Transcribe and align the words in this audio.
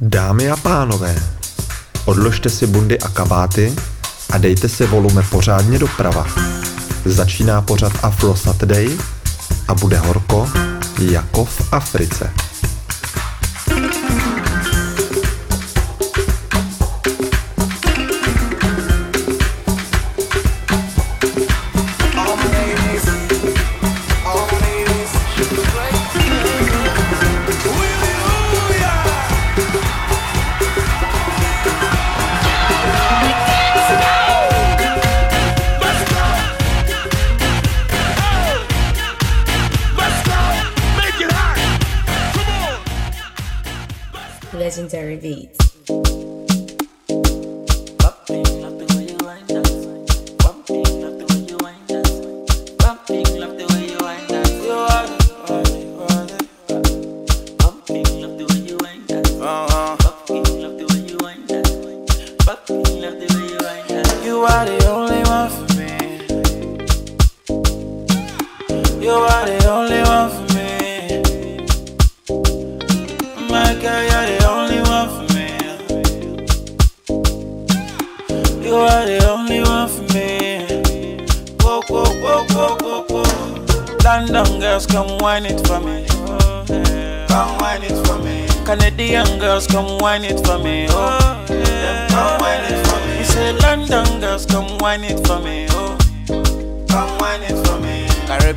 Dámy 0.00 0.50
a 0.50 0.56
pánové, 0.56 1.22
odložte 2.04 2.50
si 2.50 2.66
bundy 2.66 2.98
a 2.98 3.08
kabáty 3.08 3.74
a 4.30 4.38
dejte 4.38 4.68
si 4.68 4.86
volume 4.86 5.22
pořádně 5.30 5.78
doprava. 5.78 6.26
Začíná 7.04 7.62
pořad 7.62 7.92
Afro 8.02 8.36
Saturday 8.36 8.98
a 9.68 9.74
bude 9.74 9.98
horko 9.98 10.50
jako 10.98 11.44
v 11.44 11.72
Africe. 11.72 12.30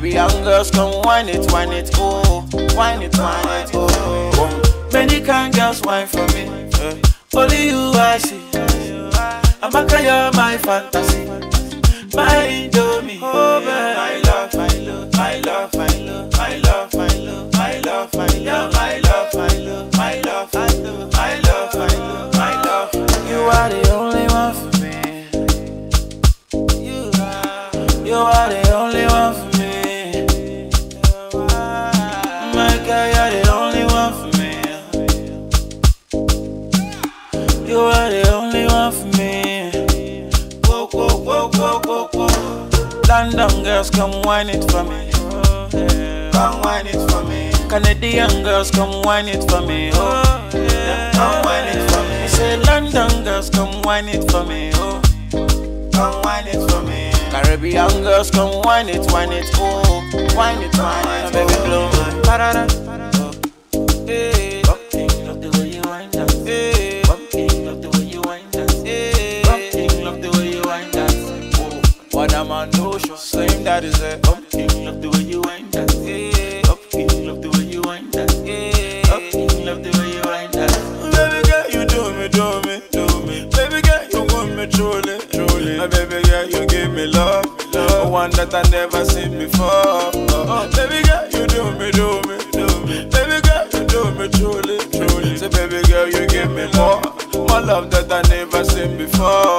Caribbean 0.02 0.42
girls, 0.42 0.68
come 0.72 1.00
wine 1.02 1.28
it, 1.28 1.48
wine 1.52 1.70
it, 1.70 1.88
oh, 1.94 2.44
wine 2.74 3.02
it, 3.02 3.16
wine 3.16 3.62
it, 3.62 3.70
oh. 3.72 4.88
Many 4.92 5.20
kind 5.20 5.54
girls 5.54 5.80
wine 5.82 6.08
for 6.08 6.26
me. 6.34 6.48
eh. 6.80 7.00
Only 7.32 7.66
you 7.68 7.92
I 7.94 8.18
see. 8.18 8.42
I'm 9.62 9.72
a 9.72 9.86
you're 10.02 10.32
my 10.32 10.58
fantasy. 10.58 11.24
My 12.16 12.46
Indomie. 12.50 13.20
Oh, 13.22 13.62
love, 14.24 14.31
London 43.12 43.62
girls, 43.62 43.90
come 43.90 44.22
wine 44.22 44.48
it 44.48 44.64
for 44.70 44.84
me. 44.84 45.12
Come 46.32 46.62
wine 46.62 46.86
it 46.86 47.10
for 47.10 47.22
me. 47.24 47.52
Canadian 47.68 48.42
girls, 48.42 48.70
come 48.70 49.02
wine 49.02 49.28
it 49.28 49.44
for 49.50 49.60
me. 49.60 49.90
Oh, 49.92 50.48
yeah. 50.54 51.12
Come 51.12 51.44
wine 51.44 51.68
it 51.68 51.90
for 51.90 52.02
me. 52.08 52.26
Say 52.26 52.56
London 52.64 53.22
girls, 53.22 53.50
come 53.50 53.82
wine 53.82 54.08
it 54.08 54.30
for 54.30 54.46
me. 54.46 54.70
Oh, 54.76 55.02
come 55.92 56.22
wine 56.22 56.46
it 56.46 56.70
for 56.70 56.80
me. 56.84 57.12
Caribbean 57.30 58.02
girls, 58.02 58.30
come 58.30 58.62
wine 58.62 58.88
it, 58.88 59.04
wine 59.12 59.30
it, 59.30 59.44
oh, 59.56 59.82
wine 60.34 60.62
it, 60.62 60.74
wine 60.78 61.26
it, 61.26 61.32
baby, 61.34 61.54
blow 61.66 61.90
that 73.82 73.88
is 73.88 74.00
it. 74.00 74.22
Bumping, 74.22 74.84
love 74.84 75.02
the 75.02 75.10
way 75.10 75.22
you 75.22 75.40
wind 75.42 75.72
that. 75.72 75.90
Hey. 75.90 76.62
Bumping, 76.62 77.26
love 77.26 77.42
the 77.42 77.50
way 77.50 77.64
you 77.64 77.82
wind 77.82 78.12
that. 78.12 78.30
Hey. 78.46 79.02
Bumping, 79.08 79.66
love 79.66 79.82
the 79.82 79.90
way 79.98 80.14
you 80.14 80.22
wind 80.22 80.52
that. 80.54 80.72
Baby 81.12 81.40
girl, 81.48 81.66
you 81.74 81.82
do 81.86 82.00
me, 82.14 82.28
do 82.28 82.46
me, 82.66 82.74
do 82.94 83.04
me. 83.26 83.36
Baby 83.50 83.82
girl, 83.82 84.02
you 84.12 84.22
want 84.32 84.54
me 84.56 84.66
truly, 84.66 85.18
truly. 85.34 85.78
My 85.78 85.86
baby 85.86 86.22
girl, 86.28 86.46
you 86.46 86.66
give 86.66 86.92
me 86.92 87.06
love, 87.06 87.46
love. 87.74 88.10
One 88.10 88.30
that 88.32 88.54
I 88.54 88.62
never 88.70 89.04
seen 89.04 89.38
before. 89.38 90.14
Oh, 90.30 90.70
baby 90.74 91.02
girl, 91.06 91.26
you 91.34 91.46
do 91.46 91.62
me, 91.78 91.90
do 91.90 92.22
me, 92.28 92.38
do 92.54 92.66
me. 92.86 92.96
Baby 93.10 93.38
girl, 93.42 93.66
you 93.72 93.82
do 93.86 94.00
me 94.14 94.28
truly, 94.30 94.78
truly. 94.94 95.36
Say, 95.36 95.48
baby 95.48 95.82
girl, 95.90 96.06
you 96.06 96.26
give 96.26 96.50
me 96.50 96.70
more, 96.78 97.02
more 97.34 97.60
love 97.60 97.90
that 97.90 98.10
I 98.12 98.22
never 98.28 98.64
seen 98.64 98.96
before. 98.96 99.51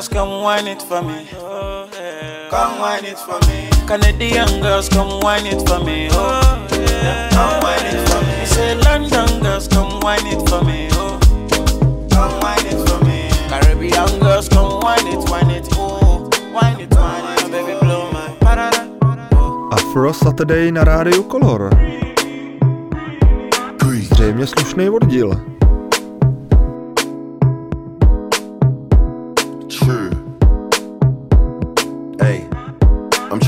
Girls, 0.00 0.08
come 0.08 0.42
wine 0.42 0.66
it 0.66 0.82
for 0.82 1.02
me. 1.02 1.26
Come 2.50 2.78
wine 2.80 3.04
it 3.04 3.18
for 3.18 3.38
me. 3.46 3.68
Canadian 3.86 4.62
girls, 4.62 4.88
come 4.88 5.20
wine 5.20 5.46
it 5.46 5.68
for 5.68 5.84
me. 5.84 6.08
Oh, 6.12 6.66
yeah. 6.72 7.28
Come 7.30 7.60
wine 7.62 7.84
it 7.84 8.08
for 8.08 8.20
me. 8.24 8.46
Say 8.46 8.74
London 8.76 9.42
girls, 9.42 9.68
come 9.68 10.00
wine 10.00 10.26
it 10.26 10.48
for 10.48 10.64
me. 10.64 10.88
Oh, 10.92 11.18
come 12.10 12.40
wine 12.40 12.66
it 12.66 12.88
for 12.88 13.04
me. 13.04 13.28
Caribbean 13.50 14.20
girls, 14.20 14.48
come 14.48 14.80
wine 14.80 15.06
it, 15.06 15.28
wine 15.28 15.50
it, 15.50 15.68
oh, 15.72 16.30
wine 16.54 16.80
it, 16.80 16.94
wine 16.94 17.38
it, 17.38 17.50
baby, 17.50 17.78
blow 17.80 18.10
my 18.12 18.28
parada. 18.40 18.88
Afro 19.72 20.12
Saturday 20.14 20.72
na 20.72 20.84
rádiu 20.84 21.22
Color. 21.22 21.70
Zřejmě 24.20 24.46
slušný 24.46 24.90
oddíl. 24.90 25.49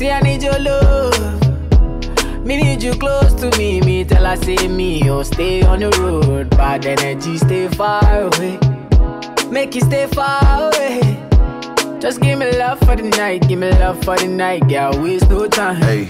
See 0.00 0.10
I 0.10 0.20
need 0.20 0.42
your 0.42 0.58
love. 0.58 2.42
Me 2.42 2.56
need 2.56 2.82
you 2.82 2.94
close 2.94 3.34
to 3.34 3.54
me. 3.58 3.82
Me 3.82 4.02
tell 4.02 4.24
her 4.24 4.34
say 4.34 4.66
me, 4.66 5.10
oh 5.10 5.22
stay 5.22 5.60
on 5.60 5.80
the 5.80 5.90
road. 6.00 6.48
Bad 6.56 6.86
energy, 6.86 7.36
stay 7.36 7.68
far 7.68 8.00
away. 8.22 8.58
Make 9.50 9.74
you 9.74 9.82
stay 9.82 10.06
far 10.06 10.40
away. 10.42 11.00
Just 12.00 12.22
give 12.22 12.38
me 12.38 12.50
love 12.56 12.78
for 12.78 12.96
the 12.96 13.10
night, 13.18 13.46
give 13.46 13.58
me 13.58 13.70
love 13.72 14.02
for 14.02 14.16
the 14.16 14.26
night, 14.26 14.66
girl. 14.70 14.98
Waste 15.02 15.28
no 15.28 15.46
time. 15.46 15.76
Hey, 15.76 16.04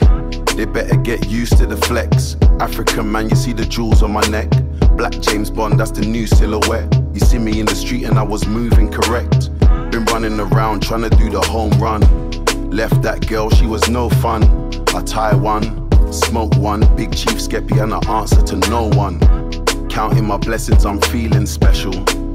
they 0.54 0.66
better 0.66 0.94
get 0.94 1.28
used 1.28 1.58
to 1.58 1.66
the 1.66 1.76
flex. 1.76 2.36
African 2.60 3.10
man, 3.10 3.28
you 3.28 3.34
see 3.34 3.52
the 3.52 3.64
jewels 3.64 4.04
on 4.04 4.12
my 4.12 4.24
neck. 4.28 4.50
Black 4.96 5.18
James 5.20 5.50
Bond, 5.50 5.80
that's 5.80 5.90
the 5.90 6.02
new 6.02 6.28
silhouette. 6.28 6.94
You 7.12 7.18
see 7.18 7.38
me 7.38 7.58
in 7.58 7.66
the 7.66 7.74
street 7.74 8.04
and 8.04 8.20
I 8.20 8.22
was 8.22 8.46
moving 8.46 8.88
correct. 8.88 9.50
Been 9.90 10.04
running 10.04 10.38
around 10.38 10.84
trying 10.84 11.02
to 11.02 11.10
do 11.10 11.28
the 11.28 11.40
home 11.40 11.72
run. 11.72 12.29
Left 12.70 13.02
that 13.02 13.26
girl, 13.26 13.50
she 13.50 13.66
was 13.66 13.88
no 13.88 14.08
fun. 14.08 14.44
I 14.94 15.02
tie 15.02 15.34
one, 15.34 15.90
smoke 16.12 16.54
one, 16.56 16.80
big 16.94 17.12
chief 17.16 17.38
skeppy, 17.38 17.82
and 17.82 17.92
I 17.92 17.98
answer 18.18 18.42
to 18.42 18.56
no 18.70 18.88
one. 18.90 19.18
Counting 19.88 20.24
my 20.24 20.36
blessings, 20.36 20.86
I'm 20.86 21.00
feeling 21.00 21.46
special. 21.46 21.92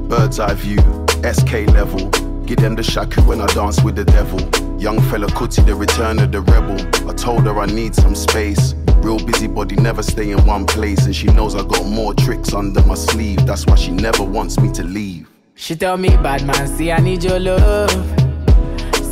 Bird's 0.08 0.38
eye 0.38 0.52
view, 0.52 0.78
SK 1.24 1.72
level. 1.72 2.10
Give 2.44 2.58
them 2.58 2.76
the 2.76 2.82
shaku 2.82 3.22
when 3.22 3.40
I 3.40 3.46
dance 3.46 3.82
with 3.82 3.96
the 3.96 4.04
devil. 4.04 4.38
Young 4.78 4.98
Fela 4.98 5.26
Kuti, 5.28 5.64
the 5.64 5.74
return 5.74 6.18
of 6.18 6.32
the 6.32 6.42
rebel. 6.42 6.76
I 7.08 7.14
told 7.14 7.44
her 7.44 7.58
I 7.58 7.64
need 7.64 7.94
some 7.94 8.14
space. 8.14 8.74
Real 8.98 9.18
busybody, 9.18 9.76
never 9.76 10.02
stay 10.02 10.32
in 10.32 10.44
one 10.44 10.66
place. 10.66 11.06
And 11.06 11.16
she 11.16 11.28
knows 11.28 11.54
I 11.54 11.62
got 11.66 11.86
more 11.86 12.12
tricks 12.12 12.52
under 12.52 12.82
my 12.82 12.94
sleeve. 12.94 13.46
That's 13.46 13.66
why 13.66 13.76
she 13.76 13.90
never 13.90 14.22
wants 14.22 14.60
me 14.60 14.70
to 14.72 14.84
leave. 14.84 15.30
She 15.54 15.74
tell 15.74 15.96
me, 15.96 16.10
bad 16.10 16.46
man, 16.46 16.68
see 16.68 16.92
I 16.92 16.98
need 16.98 17.24
your 17.24 17.40
love. 17.40 18.25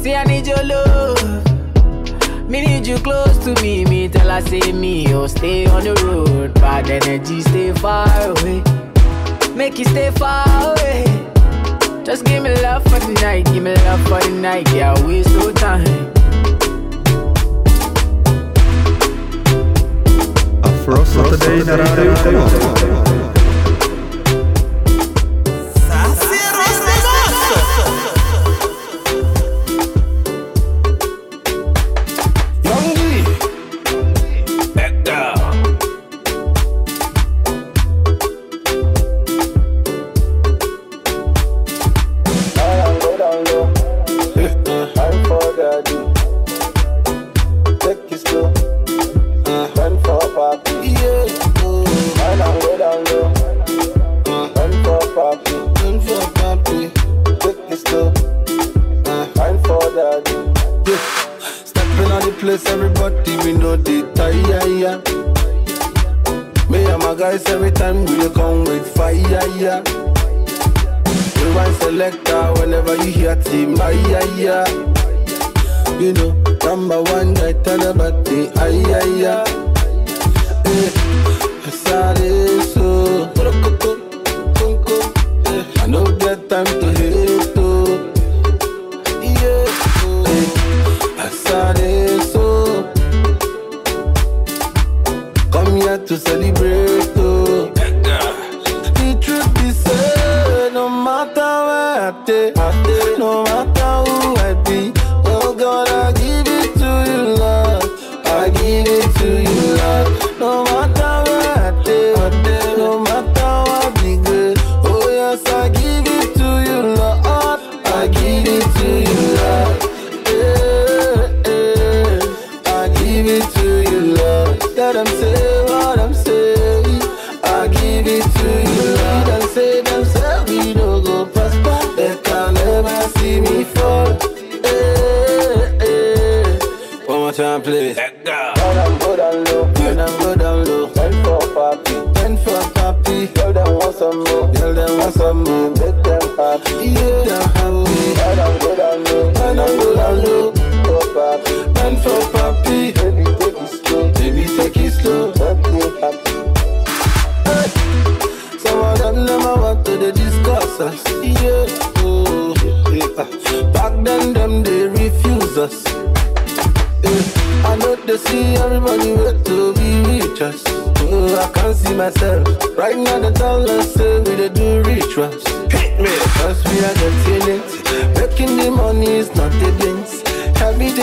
See 0.04 0.14
I 0.14 0.22
need 0.24 0.46
your 0.46 0.62
love. 0.62 1.46
Me 2.46 2.60
need 2.60 2.86
you 2.86 2.98
close 2.98 3.38
to 3.38 3.58
me. 3.62 3.86
Me 3.86 4.06
tell 4.06 4.28
her 4.28 4.42
say 4.42 4.70
me, 4.70 5.14
oh 5.14 5.26
stay 5.26 5.64
on 5.64 5.82
the 5.82 5.94
road. 6.04 6.52
Bad 6.60 6.90
energy, 6.90 7.40
stay 7.40 7.72
far 7.72 8.06
away. 8.20 8.62
Make 9.56 9.78
you 9.78 9.86
stay 9.86 10.10
far 10.10 10.44
away. 10.72 11.04
Just 12.04 12.26
give 12.26 12.42
me 12.42 12.54
love 12.60 12.82
for 12.84 12.98
the 12.98 13.18
night, 13.22 13.46
give 13.46 13.62
me 13.62 13.74
love 13.74 14.02
for 14.02 14.20
the 14.20 14.28
night, 14.28 14.70
yeah, 14.74 14.92
waste 15.06 15.30
no 15.30 15.50
time. 15.52 16.12
Afro 20.64 21.02
Saturday 21.04 21.64
na 21.64 21.76
rádiu 21.80 22.12
Color. 22.22 22.44
place, 22.44 22.93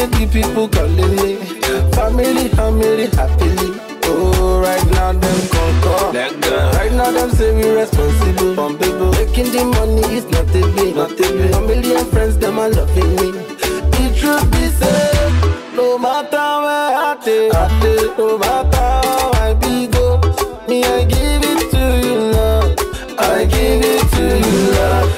the 0.10 0.28
people 0.32 0.68
calling 0.68 1.16
me. 1.22 1.36
Family, 1.94 2.48
family, 2.50 3.06
happily. 3.08 3.80
Oh, 4.06 4.60
right 4.62 4.86
now 4.92 5.12
them 5.14 5.40
concur. 5.54 6.12
Right 6.78 6.92
now 6.94 7.12
them 7.12 7.30
say 7.32 7.54
we 7.56 7.70
responsible. 7.70 8.56
From 8.56 8.78
people 8.78 9.12
making 9.12 9.52
the 9.52 9.64
money 9.66 10.02
is 10.16 10.26
not 10.26 10.50
a 10.50 10.62
bit, 10.76 10.96
not 10.96 11.12
a 11.12 11.16
bit. 11.16 11.52
Family 11.54 11.96
and 11.96 12.08
friends 12.08 12.38
them 12.38 12.60
are 12.60 12.70
loving 12.70 13.16
me. 13.16 13.32
The 13.32 14.14
truth 14.18 14.52
be 14.52 14.68
said, 14.80 15.76
no 15.76 15.98
matter 15.98 16.48
where 16.66 16.92
I 16.98 17.18
take, 17.24 17.54
I 17.54 17.68
take, 17.82 18.18
no 18.18 18.38
matter 18.38 18.78
how 18.78 19.32
I 19.36 19.54
be 19.54 19.88
go, 19.88 20.18
me 20.68 20.84
I 20.84 21.06
give 21.06 21.44
it 21.44 21.72
to 21.72 22.08
you, 22.08 22.18
love. 22.34 22.76
I 23.20 23.46
give 23.46 23.82
it 23.84 24.12
to 24.14 24.24
you, 24.50 24.72
love. 24.72 25.11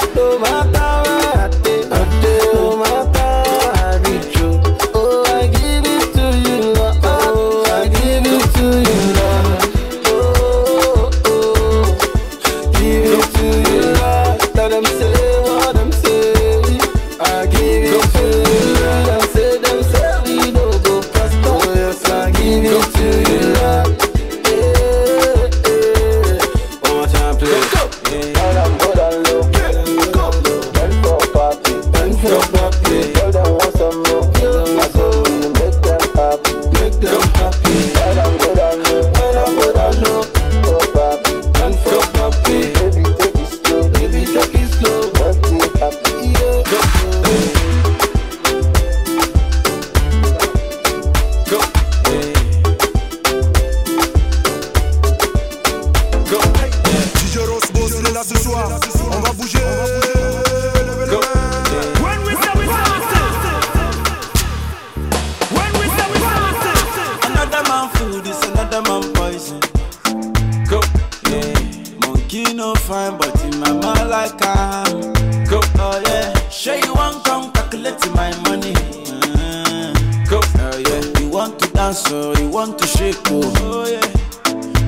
oh, 82.13 82.49
want 82.49 82.79
to 82.79 82.87
shake, 82.87 83.17
oh. 83.27 83.41
oh 83.57 83.87
yeah. 83.87 84.01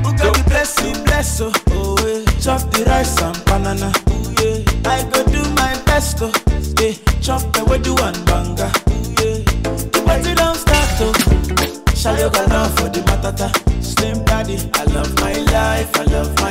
Who 0.04 0.16
got 0.18 0.36
the 0.36 0.44
blessing, 0.48 0.94
bless, 1.06 1.42
oh, 1.42 1.52
oh 1.70 1.98
yeah. 2.06 2.24
Chop 2.40 2.62
the 2.72 2.84
rice 2.86 3.20
and 3.22 3.38
banana, 3.46 3.92
oh 4.08 4.34
yeah. 4.42 4.90
I 4.90 5.04
go 5.10 5.24
do 5.26 5.42
my 5.56 5.74
best, 5.86 6.18
oh, 6.22 6.32
yeah. 6.80 6.94
Chop 7.22 7.42
the 7.54 7.62
wedu 7.66 7.98
and 8.08 8.26
banga, 8.26 8.72
oh 8.88 9.16
yeah. 9.20 9.44
The 9.92 10.02
party 10.06 10.34
don't 10.36 10.56
start, 10.56 10.90
oh. 11.02 11.96
Shall 11.96 12.18
you 12.20 12.30
go 12.30 12.46
now 12.48 12.68
for 12.76 12.90
the 12.90 13.02
matata? 13.02 13.50
Slim 13.84 14.24
daddy, 14.26 14.58
I 14.76 14.84
love 14.94 15.14
my 15.20 15.34
life, 15.34 15.90
I 15.98 16.04
love 16.06 16.36
my 16.40 16.45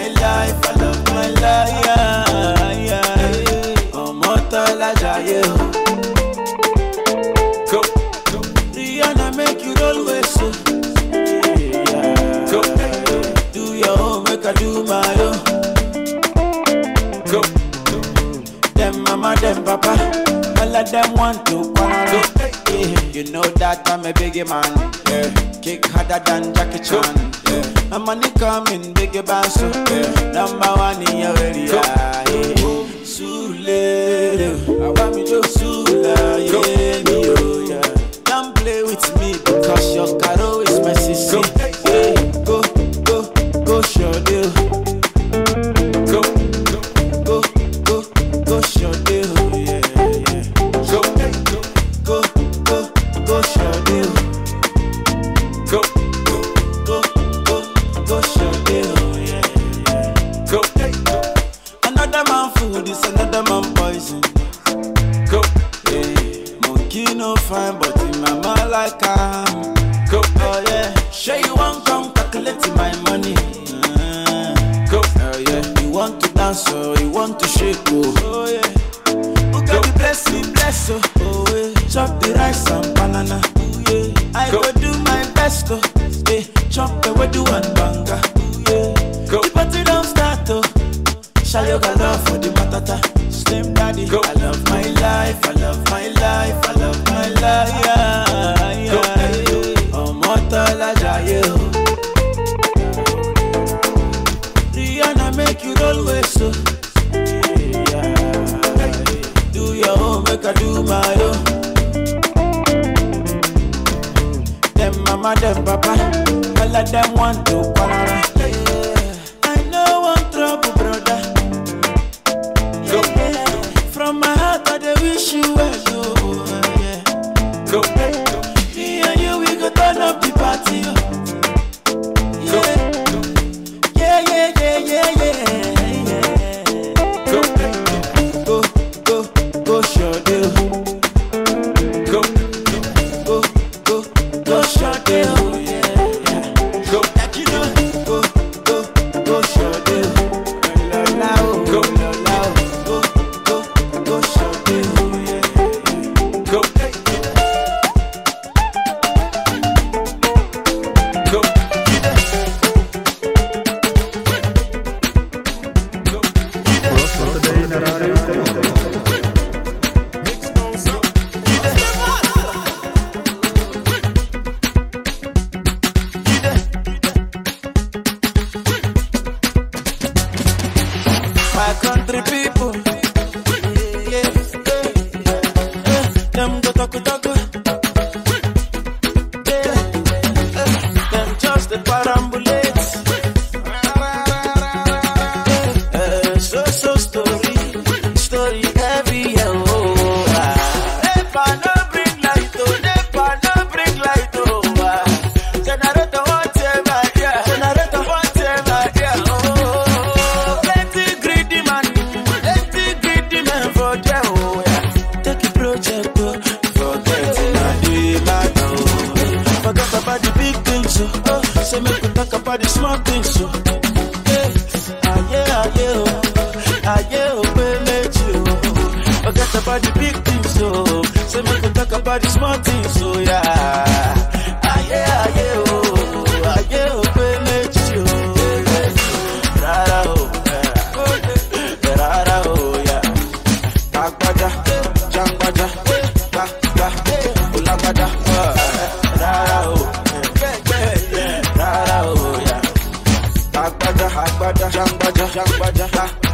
Agbaja, 253.65 254.07
agbaja, 254.07 255.87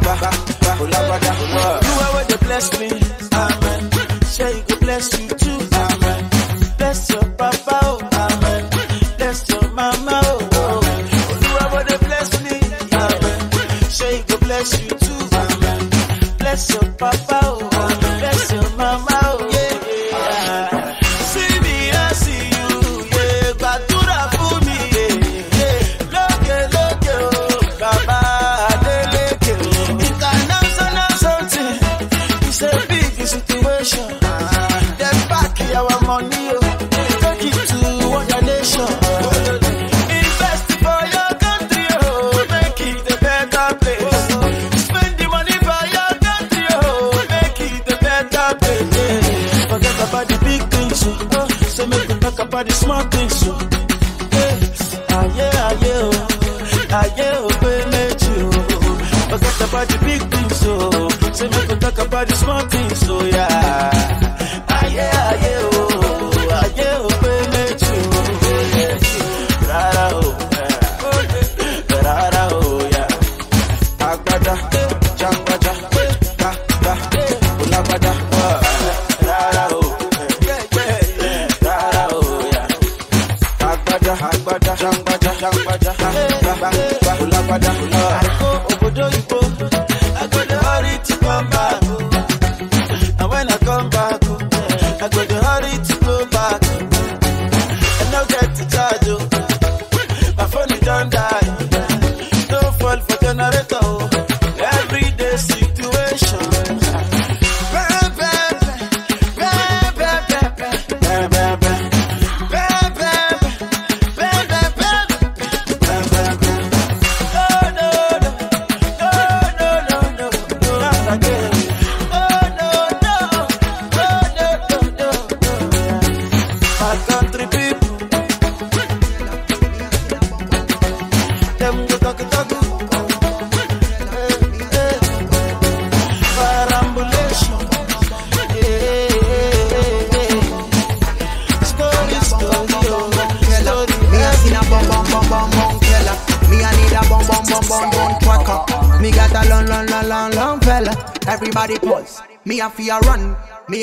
ba, 0.03 0.15
ba, 0.63 0.73
ulagbaja, 0.83 1.31
ah. 1.31 1.81
You 1.87 1.95
are 2.03 2.13
where 2.15 2.25
they 2.25 2.37
bless 2.47 2.67
me, 2.81 2.89
amen. 3.33 3.83
Say 4.25 4.57
you 4.57 4.63
go 4.69 4.77
bless 4.81 5.07
you 5.21 5.29
too, 5.29 5.59
amen. 5.73 6.23
Bless 6.79 7.11
your 7.11 7.25
papa, 7.39 7.79
oh, 7.85 8.01
amen. 8.13 8.63
Bless 9.19 9.49
your 9.49 9.69
mama, 9.71 10.21
oh, 10.25 10.49
oh. 10.53 10.81
You 11.45 11.53
are 11.61 11.71
where 11.75 11.85
they 11.85 11.99
bless 11.99 12.31
me, 12.43 12.57
amen. 12.93 13.41
Say 13.91 14.17
you 14.19 14.25
go 14.27 14.37
bless 14.39 14.81
you 14.83 14.89
too, 14.89 15.21
amen. 15.43 15.91
Bless 16.39 16.71
your 16.71 16.87
papa, 16.99 17.40
smart 52.81 53.10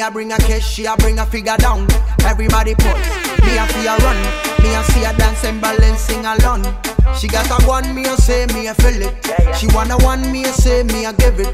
a 0.07 0.11
bring 0.11 0.31
a 0.31 0.37
cash, 0.37 0.73
she 0.73 0.85
a 0.85 0.95
bring 0.97 1.19
a 1.19 1.25
figure 1.25 1.57
down. 1.57 1.87
Everybody 2.23 2.75
pause. 2.75 3.07
Me 3.43 3.57
a 3.57 3.65
fear 3.67 3.95
run. 3.99 4.17
Me 4.63 4.73
a 4.75 4.83
see 4.91 5.03
a 5.03 5.13
dance 5.17 5.43
and 5.43 5.59
balance 5.61 5.99
sing 6.01 6.25
along. 6.25 6.63
She 7.17 7.27
got 7.27 7.49
a 7.49 7.65
one, 7.67 7.93
me 7.95 8.05
a 8.05 8.15
say, 8.17 8.45
me 8.53 8.67
a 8.67 8.73
feel 8.75 9.01
it. 9.01 9.55
She 9.55 9.67
wanna 9.73 9.97
one, 9.97 10.31
me 10.31 10.43
a 10.43 10.47
say, 10.53 10.83
me 10.83 11.05
a 11.05 11.13
give 11.13 11.39
it. 11.39 11.47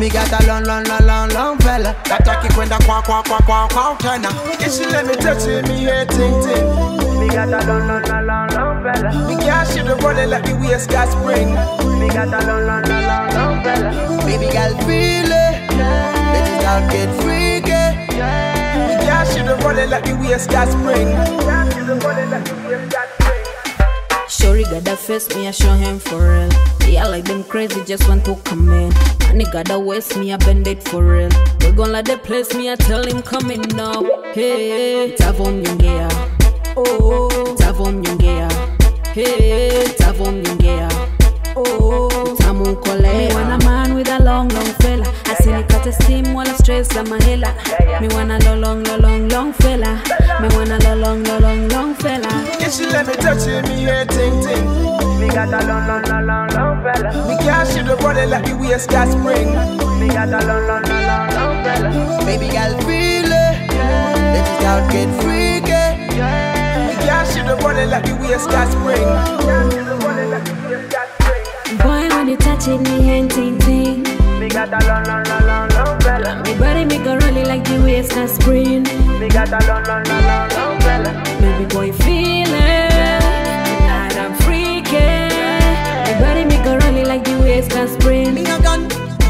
Me 0.00 0.08
got 0.08 0.30
a 0.32 0.46
long, 0.46 0.64
long, 0.64 0.84
long, 0.84 1.06
long, 1.06 1.28
long 1.30 1.58
fella. 1.58 1.94
Ataki 2.04 2.48
kwenda 2.54 2.78
kwa 2.86 3.02
kwa 3.02 3.22
kwa 3.22 3.38
kwa 3.40 3.68
kwa 3.68 3.96
tena. 3.98 4.28
If 4.60 4.72
she 4.74 4.86
let 4.86 5.06
me 5.06 5.14
touch 5.16 5.46
it, 5.46 5.66
me 5.68 5.78
hear 5.80 6.04
ting 6.06 6.40
ting. 6.42 7.18
Me 7.20 7.28
got 7.28 7.48
a 7.52 7.66
long, 7.66 7.88
long, 7.88 8.02
long, 8.04 8.26
long, 8.26 8.48
long 8.50 8.82
fella. 8.84 9.28
Me 9.28 9.36
girl, 9.44 9.64
she 9.64 9.80
the 9.82 9.96
rolling 10.02 10.30
like 10.30 10.44
the 10.44 10.54
waist 10.56 10.90
got 10.90 11.08
spring. 11.08 11.54
Me 12.00 12.08
got 12.08 12.28
a 12.28 12.46
long, 12.46 12.64
long, 12.66 12.82
long, 12.84 13.02
long, 13.04 13.34
long 13.34 13.62
fella. 13.64 14.24
Baby 14.24 14.46
girl, 14.52 14.72
feel 14.86 15.30
it. 15.32 15.68
Baby 15.68 16.62
girl, 16.62 16.90
get 16.90 17.22
freaky. 17.22 17.77
Me 19.48 19.54
girl, 19.54 19.64
she 19.64 19.64
the 19.64 19.64
rolling 19.64 19.90
like 19.90 20.04
the 20.04 20.14
waist 20.16 20.50
got 20.50 20.68
spring. 20.68 21.08
Shorty 24.28 24.64
got 24.64 24.84
that 24.84 24.98
face, 24.98 25.28
me 25.34 25.48
I 25.48 25.52
show 25.52 25.72
him 25.72 25.98
for 25.98 26.18
real. 26.18 26.50
Yeah, 26.86 27.06
like 27.06 27.24
them 27.24 27.44
crazy, 27.44 27.82
just 27.84 28.06
want 28.08 28.24
to 28.26 28.36
come 28.44 28.68
in. 28.68 28.92
And 29.28 29.40
he 29.40 29.46
got 29.50 29.66
that 29.68 29.80
waist, 29.80 30.16
me 30.18 30.32
I 30.34 30.36
bend 30.36 30.66
it 30.66 30.82
for 30.82 31.02
real. 31.02 31.30
We 31.60 31.72
gon' 31.72 31.92
let 31.92 32.04
the 32.04 32.18
place, 32.18 32.54
me 32.54 32.70
I 32.70 32.76
tell 32.76 33.06
him 33.06 33.22
coming 33.22 33.62
now. 33.74 34.02
Hey, 34.34 35.14
tavom 35.16 35.62
nyongea. 35.62 36.08
Oh, 36.76 37.56
tavom 37.58 38.02
nyongea. 38.02 38.50
Hey, 39.14 39.86
tavom 39.96 40.42
nyongea. 40.42 40.88
Oh, 41.56 42.36
tamu 42.38 42.76
kole. 42.76 43.02
Me 43.02 43.34
want 43.34 43.62
a 43.62 43.66
man 43.66 43.94
with 43.94 44.08
a 44.10 44.18
long, 44.22 44.48
long 44.48 44.64
fella. 44.64 44.77
I 44.77 44.77
see 45.92 46.22
me 46.22 46.24
cut 46.24 46.24
a 46.24 46.24
steam 46.24 46.34
while 46.34 46.48
I 46.48 46.54
stress 46.54 46.96
on 46.96 47.08
my 47.08 47.22
hella. 47.22 47.54
Me 48.00 48.08
want 48.08 48.30
a 48.30 48.38
long, 48.44 48.60
long, 48.60 48.82
long, 48.84 49.00
long, 49.00 49.28
long 49.28 49.52
fella. 49.52 50.02
Me 50.40 50.48
want 50.56 50.70
a 50.70 50.94
long, 50.94 51.22
long, 51.24 51.40
long, 51.40 51.68
long 51.68 51.94
fella. 51.94 52.28
If 52.60 52.74
she 52.74 52.86
let 52.86 53.06
me 53.06 53.14
touch 53.14 53.46
it, 53.46 53.64
me 53.68 53.76
hear 53.76 54.04
ting 54.06 54.42
ting. 54.42 54.66
Me 55.20 55.28
got 55.28 55.48
a 55.48 55.66
long, 55.66 55.86
long, 55.86 56.02
long, 56.04 56.26
long, 56.26 56.48
long 56.48 56.82
fella. 56.82 57.10
Me 57.28 57.36
girl, 57.44 57.64
she 57.64 57.82
the 57.82 57.96
rolling 58.02 58.30
like 58.30 58.44
the 58.44 58.56
waist 58.56 58.90
got 58.90 59.08
spring. 59.08 59.48
Me 60.00 60.08
got 60.08 60.28
a 60.28 60.46
long, 60.46 60.66
long, 60.66 60.82
long, 60.82 61.06
long, 61.06 61.28
long 61.34 61.64
fella. 61.64 62.24
Baby 62.24 62.48
girl, 62.48 62.72
feel 62.86 63.32
it. 63.32 63.68
Baby 64.34 64.52
girl, 64.60 64.80
get 64.90 65.08
freaky. 65.22 65.84
Me 66.86 66.94
girl, 67.06 67.24
she 67.30 67.40
the 67.42 67.56
rolling 67.62 67.90
like 67.90 68.04
the 68.04 68.14
waist 68.20 68.48
got 68.50 68.68
spring. 68.72 69.08
Boy, 71.78 72.08
when 72.14 72.28
you 72.28 72.36
touch 72.36 72.68
it, 72.68 72.78
me 72.78 73.10
ain't 73.10 73.30
ting 73.30 73.58
ting. 73.60 74.27
Me 74.38 74.48
got 74.48 74.68
a 74.68 74.78
long, 74.86 75.02
long, 75.04 75.24
long, 75.24 75.46
long, 75.46 75.68
long 75.70 76.00
fella. 76.00 76.42
Me 76.44 76.56
body 76.58 76.84
make 76.84 77.02
go 77.02 77.16
rolling 77.16 77.46
like 77.46 77.64
the 77.64 77.80
waist 77.82 78.12
can 78.12 78.28
spring. 78.28 78.84
Me 79.18 79.28
got 79.28 79.48
a 79.48 79.58
long, 79.66 79.82
long, 79.84 80.04
long, 80.04 80.22
long, 80.24 80.48
long 80.50 80.80
fella. 80.80 81.10
Baby 81.40 81.64
boy, 81.66 81.92
feel 81.92 82.46
it. 82.46 83.20
Tonight 83.66 84.16
I'm 84.16 84.32
freaking. 84.38 85.34
Me 86.06 86.12
body 86.22 86.44
make 86.44 86.62
go 86.62 86.76
rolling 86.78 87.06
like 87.06 87.24
the 87.24 87.36
waist 87.40 87.70
can 87.72 87.88
spring. 87.88 88.32
Me 88.32 88.42
a 88.42 88.60
gun, 88.62 88.86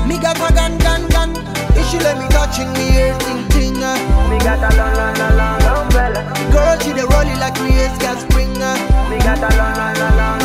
me 0.07 0.19
got 0.19 0.37
a 0.37 0.53
gun, 0.53 0.77
gun, 0.79 1.09
gun. 1.09 1.31
If 1.75 1.89
she 1.89 1.99
let 2.01 2.19
me 2.19 2.29
touching 2.29 2.71
me 2.75 2.91
here, 2.93 3.17
ting 3.21 3.49
ting. 3.49 3.83
uh. 3.83 3.97
Me 4.29 4.39
got 4.41 4.61
a 4.61 4.77
long, 4.77 4.95
long, 4.95 5.15
long, 5.17 5.37
long, 5.37 5.59
long 5.65 5.91
fella. 5.91 6.21
Girl, 6.53 6.79
she 6.81 6.93
the 6.93 7.07
rolling 7.09 7.41
like 7.41 7.57
we 7.61 7.73
is 7.73 7.97
gas 7.99 8.21
spring. 8.29 8.53
uh. 8.61 8.77
Me 9.09 9.17
got 9.25 9.39
a 9.41 9.57
long, 9.57 9.75
long, 9.75 9.95
long, 9.97 10.17
long, 10.19 10.39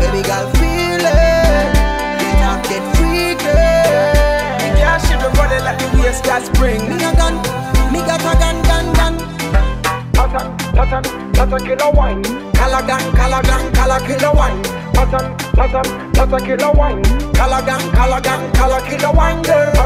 them 0.00 0.61
we 5.22 5.38
run 5.38 5.52
it 5.52 5.62
like 5.62 5.78
the 5.78 5.88
waves 6.02 6.20
can 6.20 6.42
spring. 6.42 6.80
Me 6.88 6.96
a 6.98 7.12
gun, 7.14 7.34
me 7.92 8.00
got 8.02 8.20
a 8.20 8.34
gun, 8.42 8.58
gun, 8.66 8.86
gun. 8.98 9.14
Pattern, 10.12 10.48
pattern, 10.74 11.04
pattern 11.32 11.62
killer 11.66 11.92
wine. 11.92 12.22
Color 12.58 12.86
down, 12.86 13.04
color 13.14 13.42
color 13.74 14.00
killer 14.06 14.32
wine. 14.34 14.62
Pattern, 14.94 15.36
pattern, 15.54 16.12
pattern 16.12 16.42
killer 16.46 16.72
wine. 16.72 17.02
Color 17.34 17.62
down, 17.66 17.82
color 17.92 18.20
color 18.54 18.80
killer 18.86 19.12
wine, 19.12 19.42
girl. 19.42 19.81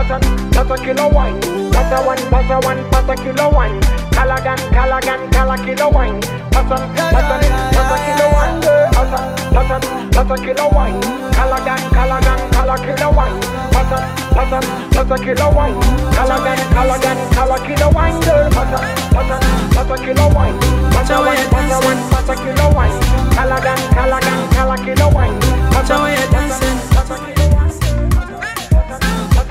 Butter, 0.00 0.18
butter 0.56 0.80
kilo 0.82 1.08
wine. 1.12 1.38
Butter 1.76 2.00
one, 2.08 2.30
butter 2.32 2.58
one, 2.64 2.80
butter 2.88 3.16
kilo 3.20 3.50
wine. 3.52 3.78
Calagan, 4.16 4.56
Calagan, 4.72 5.28
Cala 5.30 5.56
kilo 5.60 5.90
wine. 5.92 6.16
Butter, 6.48 6.80
butter, 7.12 7.36
butter 7.76 7.98
kilo 8.08 8.26
wine. 8.32 8.60
Butter, 8.96 9.22
butter, 9.52 9.80
butter 10.08 10.40
kilo 10.40 10.72
wine. 10.72 10.96
Calagan, 11.36 11.80
Calagan, 11.92 12.40
Cala 12.48 12.76
kilo 12.80 13.12
wine. 13.12 13.40
Butter, 13.76 14.00
butter, 14.32 14.60
butter 14.96 15.18
kilo 15.20 15.52
wine. 15.52 15.76
Calagan, 16.16 16.58
Calagan, 16.72 17.18
Cala 17.36 17.56
kilo 17.60 17.88
wine. 17.92 18.20
Butter, 18.56 18.82
butter, 19.12 19.38
butter 19.76 19.98
kilo 20.00 20.26
wine. 20.32 20.56
Butter 20.96 21.20
one, 21.20 21.44
butter 21.52 21.80
one, 21.84 22.00
butter 22.08 22.36
kilo 22.40 22.72
wine. 22.72 22.96
Calagan, 23.36 23.78
Calagan, 23.92 24.38
Cala 24.48 24.76
kilo 24.80 25.08
wine. 25.12 25.36
Butter, 25.68 26.00
butter, 26.00 26.56
butter 26.88 27.18
kilo 27.20 27.36
wine. 27.36 27.49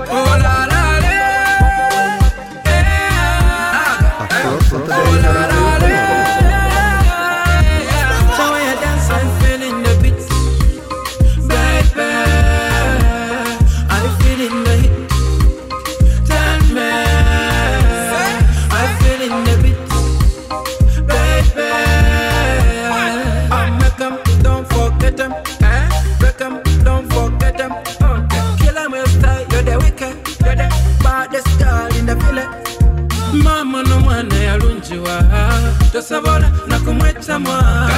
Hola. 0.09 0.48
sabona 36.09 36.51
na 36.67 36.79
kumwecha 36.79 37.39
mwana 37.39 37.88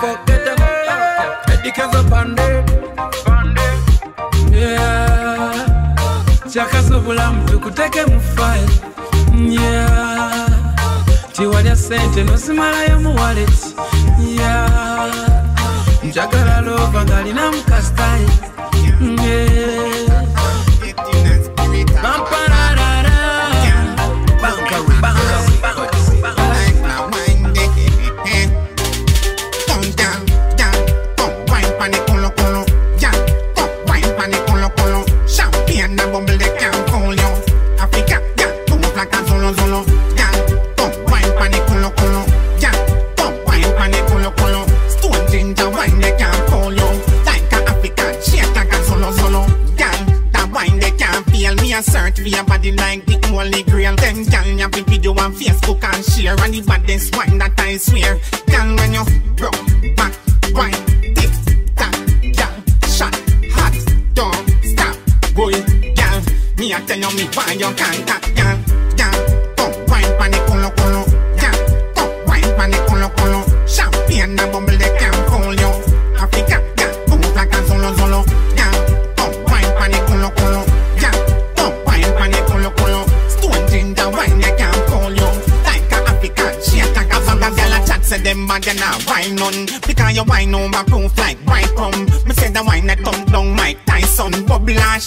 fuck, 0.00 0.26
get 0.26 0.44
them 0.44 0.56
fuck. 0.56 1.48
Medicals 1.48 1.94
up 1.94 2.12
chakasobula 6.52 7.32
mtu 7.32 7.60
kuteke 7.60 8.04
mufile 8.04 8.68
tiwalya 11.32 11.76
sente 11.76 12.24
nosimalayo 12.24 13.00
muwaleti 13.00 13.74
njagala 16.04 16.60
lova 16.60 17.04
galina 17.04 17.52
mukasitayi 17.52 18.26
Yeah. 19.00 19.95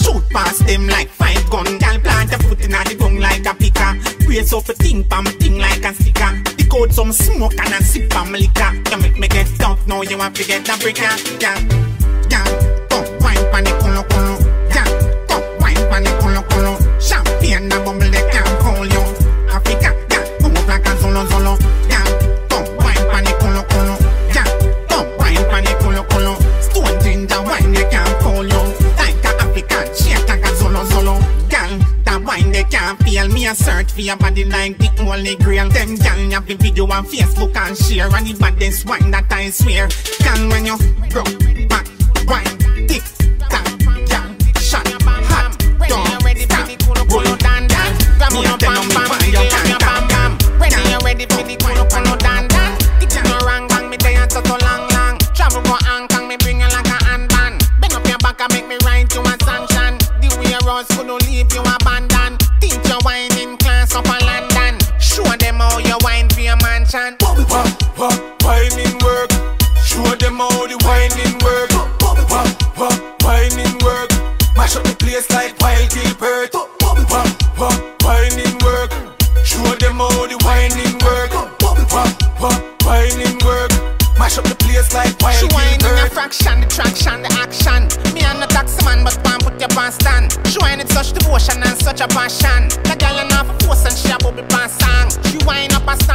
Shoot 0.09 0.29
past 0.29 0.65
them 0.65 0.87
like 0.87 1.09
five 1.09 1.49
gun. 1.49 1.77
Gal 1.77 1.99
plant 1.99 2.33
a 2.33 2.37
foot 2.39 2.61
in 2.61 2.71
the 2.71 2.95
ground 2.97 3.19
like 3.19 3.45
a 3.45 3.53
picker. 3.53 4.25
Brace 4.25 4.53
off 4.53 4.69
a 4.69 4.73
thing 4.73 5.03
pam 5.03 5.25
thing 5.25 5.57
like 5.57 5.83
a 5.83 5.93
sticker. 5.93 6.31
The 6.57 6.67
code 6.69 6.93
some 6.93 7.11
smoke 7.11 7.57
and 7.57 7.73
a 7.73 7.83
sip 7.83 8.09
pam 8.09 8.31
liquor. 8.31 8.71
You 8.91 8.97
make 9.01 9.17
me 9.17 9.27
get 9.27 9.47
tough 9.57 9.85
now 9.87 10.01
you 10.01 10.17
want 10.17 10.35
to 10.35 10.43
get 10.43 10.67
a 10.69 10.77
breaker. 10.79 11.13
Yeah, 11.39 11.57
for 33.99 34.05
your 34.05 34.15
body 34.15 34.45
like 34.45 34.77
the 34.77 34.87
holy 35.03 35.35
grail. 35.35 35.67
Them 35.69 35.95
girl 35.95 36.31
have 36.31 36.47
the 36.47 36.55
video 36.55 36.85
on 36.85 37.05
Facebook 37.05 37.55
and 37.55 37.75
share 37.77 38.07
and 38.07 38.25
the 38.25 38.33
baddest 38.39 38.85
wine 38.87 39.11
that 39.11 39.31
I 39.31 39.49
swear. 39.49 39.89
Girl, 40.23 40.47
when 40.47 40.65
you 40.65 40.77
broke 41.11 41.67
back 41.67 41.85
wine, 42.23 42.87
tick 42.87 43.03
tock, 43.51 43.67
girl, 44.07 44.27
shot 44.55 44.87
hot, 45.03 45.51
don't 45.89 46.39
stop, 46.39 47.11
roll 47.11 47.35
down 47.43 47.67
down. 47.67 47.91
Grab 48.17 48.33
on 48.33 48.43
your 48.43 48.57
bam 48.57 48.87
bam, 48.87 49.09
me 49.19 49.35
on 49.35 49.67
your 49.67 49.79
bam 49.79 50.07
bam. 50.07 50.31
When 50.59 50.71
you 50.71 50.99
ready 51.03 51.25
for 51.25 51.43
the 51.43 51.58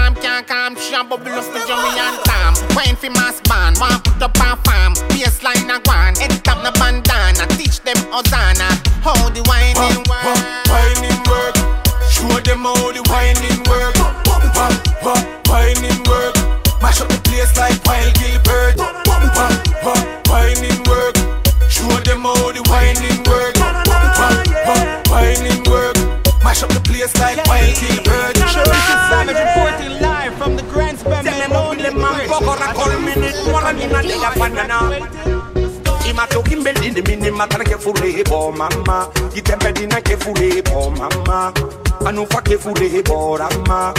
whine 0.05 0.13
up 0.13 0.17
a 0.17 0.23
storm, 0.23 0.23
can't 0.23 0.47
calm. 0.47 0.77
She 0.77 0.95
a 0.95 1.05
bubble 1.05 1.29
up 1.29 1.45
and 1.55 2.25
Tom. 2.25 2.55
Whine 2.77 2.97
for 2.97 3.11
mass 3.11 3.41
band, 3.43 3.79
one 3.79 4.01
put 4.03 4.23
up 4.23 4.37
a 4.37 4.57
farm. 4.65 4.95
Baseline 5.09 5.69
a 5.71 5.81
guan, 5.81 6.19
head 6.19 6.45
top 6.45 6.63
na 6.63 6.71
bandana. 6.73 7.47
Teach 7.57 7.81
them 7.81 7.97
Hosanna, 8.11 8.69
how 9.03 9.15
the 9.31 9.43
whining 9.49 10.03
work. 10.09 10.39
Whining 10.69 11.21
work. 11.29 11.57
Show 12.11 12.41
them 12.41 12.65
how 12.65 12.93
the 12.93 13.03
whining 13.09 13.63
work. 13.69 13.97
Whining 15.49 16.03
work. 16.09 16.35
Mash 16.83 17.01
up 17.01 17.09
the 17.09 17.19
place 17.25 17.57
like 17.57 17.83
Wild 17.85 18.15
Gilbert. 18.15 18.77
Whining 20.29 20.83
work. 20.89 21.17
Show 21.71 21.89
them 22.05 22.23
how 22.23 22.53
the 22.53 22.63
whining 22.69 23.23
work. 23.25 23.57
Wha- 23.57 23.85
wha- 24.67 25.03
Whining 25.11 25.59
work. 25.59 25.64
Mash 26.55 26.63
up 26.63 26.71
the 26.71 26.79
place 26.87 27.11
like 27.19 27.43
Wild 27.51 27.75
Gilbert. 27.83 28.37
Savage 28.39 29.35
reporting 29.35 30.01
live 30.01 30.35
from 30.39 30.55
the 30.55 30.63
Grand 30.71 30.97
Spam 30.97 31.27
imatokimbelini 36.07 37.03
mini 37.09 37.31
matana 37.31 37.65
ke 37.65 37.77
fure 37.77 38.23
bo 38.23 38.53
mama. 38.53 39.11
Itembedina 39.35 39.99
ke 40.01 40.15
fure 40.23 40.63
bo 40.63 40.91
mama. 40.91 41.53
Anufa 42.07 42.41
ke 42.47 42.57
fure 42.57 43.03
bo 43.03 43.37
rama. 43.37 43.93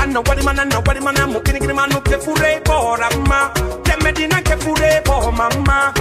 Anna 0.00 0.20
wadi 0.20 0.42
mana 0.44 0.62
anna 0.62 0.80
wadi 0.86 1.00
mana 1.00 1.26
mukini 1.26 1.58
kini 1.58 1.72
manu 1.74 2.00
ke 2.00 2.16
fure 2.22 2.60
bo 2.64 2.94
rama. 2.94 3.50
Tembedina 3.82 4.38
ke 4.40 4.56
fure 4.62 5.02
bo 5.04 5.32
mama. 5.32 5.92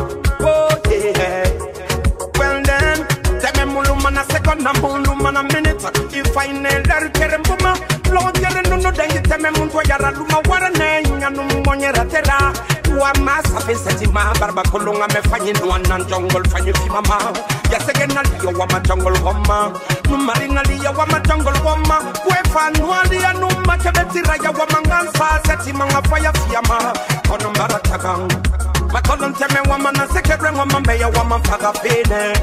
Oh 0.41 0.69
yeah 0.91 1.49
mulu 3.73 3.95
mana 4.01 4.23
second 4.31 4.62
na 4.63 4.71
mulu 4.73 5.15
mana 5.15 5.43
minute. 5.43 5.83
If 6.13 6.38
I 6.38 6.51
never 6.51 7.09
kere 7.09 7.38
mbuma 7.38 7.73
lo 8.13 8.31
jere 8.39 8.62
nunu 8.69 8.91
dengi 8.91 9.21
teme 9.27 9.49
mungu 9.51 9.81
yara 9.89 10.12
luma 10.12 10.39
wara 10.49 10.69
ne 10.77 11.01
nyanu 11.19 11.43
monyera 11.65 12.05
tera 12.09 12.53
wa 12.99 13.12
masa 13.25 13.59
feseti 13.65 14.05
ma 14.13 14.33
barba 14.39 14.63
kolonga 14.63 15.07
me 15.13 15.21
fanyi 15.29 15.53
no 15.59 15.77
nan 15.89 16.05
jungle 16.07 16.43
fanyi 16.51 16.73
fi 16.73 16.89
mama 16.89 17.17
ya 17.71 17.79
sege 17.79 18.05
na 18.13 18.21
liyo 18.23 18.51
wa 18.59 18.67
ma 18.67 18.79
jungle 18.81 19.17
wama 19.25 19.73
numari 20.09 20.47
na 20.47 20.62
liyo 20.63 20.91
wa 20.97 21.05
ma 21.07 21.19
jungle 21.21 21.59
wama 21.65 21.97
kwe 22.23 22.38
fanwa 22.53 23.03
liya 23.09 23.33
numa 23.33 23.77
kebeti 23.77 24.21
raya 24.27 24.51
wa 24.51 24.65
mangansa 24.71 25.41
seti 25.47 25.73
manga 25.73 26.01
faya 26.03 26.31
fiyama 26.33 26.93
kono 27.27 27.49
mbaratagang 28.93 29.34
makolon 29.34 29.34
teme 29.34 29.60
wama 29.69 29.91
na 29.91 30.08
sekere 30.08 30.49
wama 30.58 30.79
meya 30.86 31.08
wama 31.10 31.39
faga 31.43 31.73
fene 31.73 32.34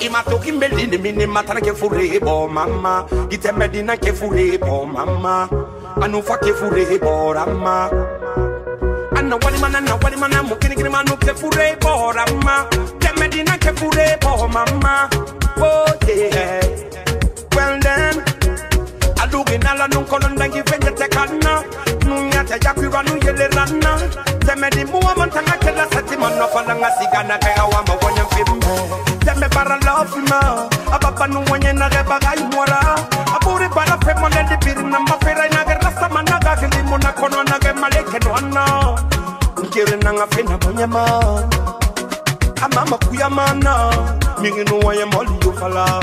imatoki 0.00 0.52
mbelini 0.52 0.98
mini 0.98 1.26
matana 1.26 1.60
ke 1.60 1.72
fure 1.74 2.18
bo 2.20 2.48
mama. 2.48 3.06
Gitembe 3.28 3.68
dina 3.70 3.96
ke 3.96 4.12
fure 4.12 4.58
bo 4.58 4.84
mama. 4.86 5.48
Anufa 6.02 6.36
ke 6.40 6.52
fure 6.54 6.98
bo 6.98 7.32
rama. 7.32 7.90
Anna 9.16 9.36
wali 9.36 9.58
mana 9.60 9.78
anna 9.78 9.96
wali 10.02 10.16
mana 10.16 10.42
mukini 10.42 10.74
kini 10.76 10.88
manu 10.88 11.16
ke 11.16 11.34
fure 11.36 11.76
bo 11.80 12.10
rama. 12.12 12.66
Tembe 12.98 13.30
dina 13.30 13.56
ke 13.58 13.72
fure 13.78 14.16
bo 14.20 14.48
mama. 14.48 15.08
Oh 15.58 15.86
yeah. 16.08 16.60
Well 17.54 17.78
then 17.80 18.14
alugi 19.20 19.62
nala 19.62 19.86
nun 19.88 20.04
kolon 20.06 20.34
dangi 20.36 20.62
venye 20.64 20.90
tekana 20.96 21.62
nte 22.56 22.66
yakwiranuyelelana 22.68 23.90
temelimuwa 24.46 25.14
montangakela 25.16 25.86
satimanofolanga 25.94 26.90
siganakayawa 26.98 27.82
mawonye 27.86 28.22
mfimbe 28.22 28.66
teme 29.24 29.48
baralofima 29.48 30.68
abapanuwonye 30.92 31.72
nage 31.72 32.02
bagaimwora 32.08 32.80
aburi 33.36 33.68
barafemo 33.68 34.28
lelibirina 34.28 35.00
mafirainagerasamanagakilimu 35.00 36.98
nakono 36.98 37.44
nage 37.44 37.72
malekenwana 37.72 38.66
nkirinanga 39.64 40.26
fina 40.26 40.58
monyema 40.58 41.04
amama 42.62 42.98
kuyamana 42.98 43.92
minginuwaye 44.40 45.04
moliyufala 45.04 46.00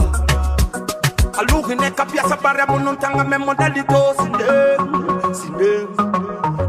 aluhine 1.40 1.92
kapiasa 1.92 2.38
barya 2.38 2.66
mununtanga 2.68 3.24
memodalidosinde 3.24 4.46
sinde 5.40 5.72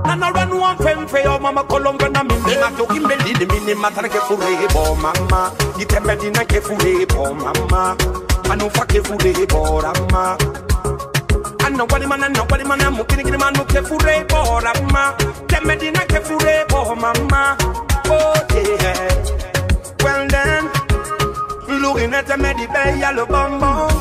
nana 0.07 0.27
ranu 0.37 0.57
an 0.69 0.77
fɛn 0.83 1.01
fɛ 1.13 1.21
o 1.33 1.39
mama 1.45 1.63
kolonga 1.71 2.09
na 2.15 2.23
min 2.29 2.41
bɛ 2.47 2.55
na 2.61 2.69
toki 2.77 2.99
mbeli 3.01 3.33
de 3.41 3.47
mini 3.53 3.75
matara 3.75 4.09
ke 4.15 4.21
fure 4.27 4.51
bo 4.75 4.95
mama. 5.05 5.41
Itembe 5.83 6.15
dina 6.21 6.43
ke 6.51 6.59
fure 6.67 7.07
bo 7.13 7.23
mama. 7.45 7.97
Anu 8.51 8.67
fa 8.71 8.85
ke 8.91 8.99
fure 9.07 9.47
bo 9.53 9.81
rama 9.85 10.37
anna 11.65 11.85
wali 11.91 12.07
mana 12.07 12.29
na 12.29 12.43
wali 12.51 12.65
mana 12.65 12.91
mukini 12.91 13.23
kini 13.25 13.37
manu 13.37 13.63
ke 13.73 13.81
fure 13.89 14.25
bo 14.31 14.59
rama 14.65 15.03
tembe 15.49 15.75
dina 15.81 16.03
ke 16.13 16.21
fure 16.27 16.55
bo 16.71 16.95
mama. 16.95 17.57
Oh 18.11 18.35
yeah. 18.55 19.11
Well 20.03 20.27
then 20.33 20.65
looking 21.83 22.15
at 22.15 22.27
the 22.27 22.37
medi 22.39 22.67
bay 22.67 22.99
yellow 22.99 23.27
bonbon 23.27 23.93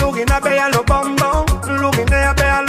looking 0.00 0.30
at 0.30 0.42
bay 0.44 0.56
yellow 0.56 0.84
bonbon 0.84 1.44
looking 1.82 2.12
at 2.12 2.36
bay 2.36 2.46
yellow 2.54 2.65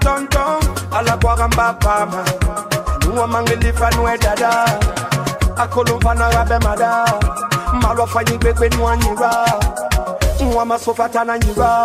tonton 0.00 0.60
ala 0.92 1.16
kwa 1.16 1.36
gamba 1.36 1.72
pama 1.74 2.24
anu 3.02 3.26
mangili 3.26 3.72
fanwe 3.72 4.18
dada. 4.18 4.64
Akolo 5.56 6.00
fana 6.00 6.30
rabe 6.30 6.58
mada 6.64 7.04
malo 7.82 8.06
fanyi 8.06 8.38
gbegbe 8.38 8.68
nu 8.76 8.88
anyira 8.88 9.30
nwa 10.40 10.64
masofata 10.64 11.24
na 11.24 11.38
nyira 11.38 11.84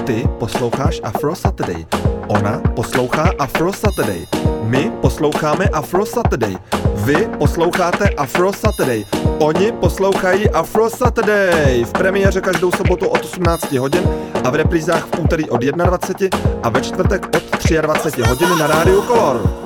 Ty 0.05 0.29
posloucháš 0.39 1.01
Afro 1.03 1.35
Saturday. 1.35 1.85
Ona 2.27 2.61
poslouchá 2.75 3.31
Afro 3.39 3.73
Saturday. 3.73 4.27
My 4.63 4.91
posloucháme 5.01 5.65
Afro 5.65 6.05
Saturday. 6.05 6.57
Vy 6.95 7.27
posloucháte 7.37 8.09
Afro 8.09 8.53
Saturday. 8.53 9.05
Oni 9.39 9.71
poslouchají 9.71 10.49
Afro 10.49 10.89
Saturday. 10.89 11.85
V 11.85 11.91
premiéře 11.91 12.41
každou 12.41 12.71
sobotu 12.71 13.07
od 13.07 13.25
18 13.25 13.71
hodin 13.71 14.03
a 14.43 14.49
v 14.49 14.55
reprízách 14.55 15.05
v 15.05 15.19
úterý 15.19 15.49
od 15.49 15.61
21 15.61 16.39
a 16.63 16.69
ve 16.69 16.81
čtvrtek 16.81 17.25
od 17.35 17.81
23 17.81 18.21
hodin 18.21 18.49
na 18.59 18.67
rádiu 18.67 19.01
Color. 19.01 19.62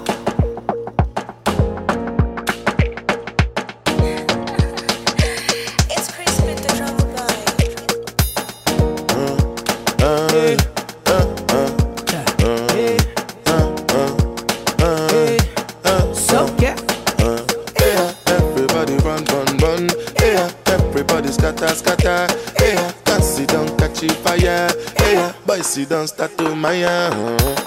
Yeah, 25.77 25.85
boys 25.85 25.85
sit 25.85 25.89
down, 25.89 26.07
start 26.07 27.66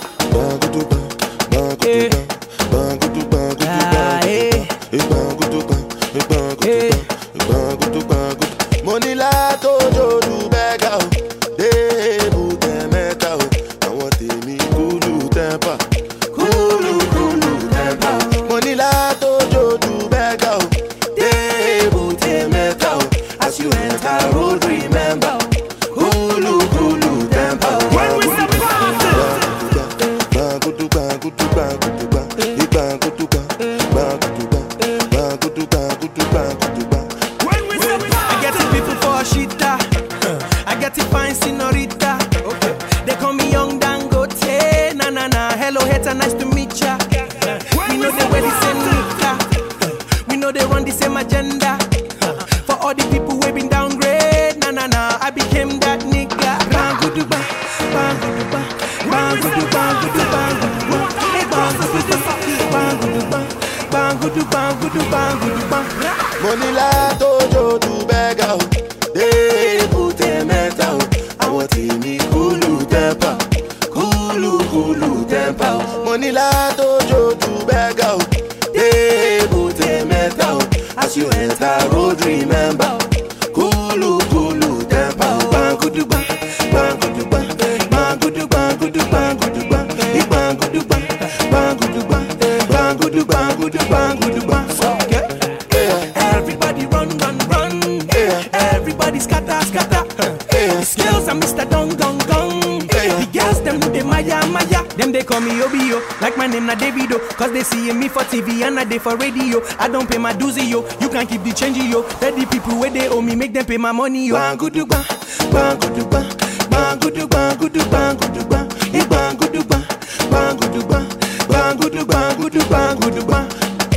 for 108.10 108.22
TV 108.24 108.62
and 108.66 108.78
I 108.78 108.84
they 108.84 108.98
for 108.98 109.16
radio. 109.16 109.62
I 109.78 109.88
don't 109.88 110.08
pay 110.08 110.18
my 110.18 110.32
dues, 110.32 110.56
yo. 110.58 110.86
You 111.00 111.08
can 111.08 111.26
keep 111.26 111.42
the 111.42 111.52
change, 111.52 111.78
yo. 111.78 112.02
Let 112.20 112.36
the 112.36 112.46
people 112.46 112.78
where 112.78 112.90
they 112.90 113.08
owe 113.08 113.22
me, 113.22 113.34
make 113.34 113.52
them 113.52 113.64
pay 113.64 113.76
my 113.76 113.92
money, 113.92 114.26
yo. 114.28 114.34
Bangudu 114.34 114.86
bang, 114.88 115.04
bangudu 115.52 116.04
bang, 116.10 116.26
bangudu 116.70 117.26
bangudu 117.28 117.80
bangudu 117.90 118.42
bang, 118.50 118.66
eh 118.94 119.04
bangudu 119.06 119.62
bang, 119.68 119.84
bangudu 120.30 120.82
bang, 120.88 121.06
bangudu 121.48 122.04
bangudu 122.04 122.60
bangudu 122.68 123.22
bang. 123.26 123.48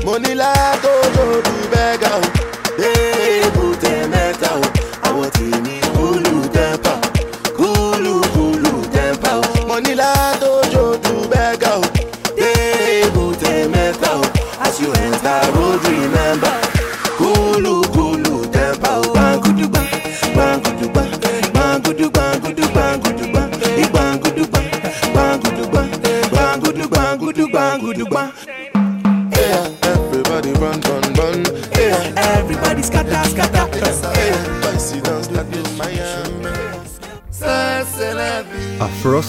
Money 0.06 0.36
la 0.36 0.54
tojo 0.82 1.42
du 1.42 1.54
bega 1.72 2.12
o, 2.18 2.22
debu 2.78 3.76
temeta 3.82 4.50
o. 4.56 4.62
Àwọn 5.08 5.30
tèmi 5.36 5.76
kúlù 5.82 5.83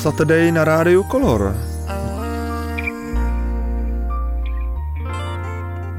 Saturday 0.03 0.53
na 0.53 0.65
rádiu 0.65 1.03
Color. 1.03 1.55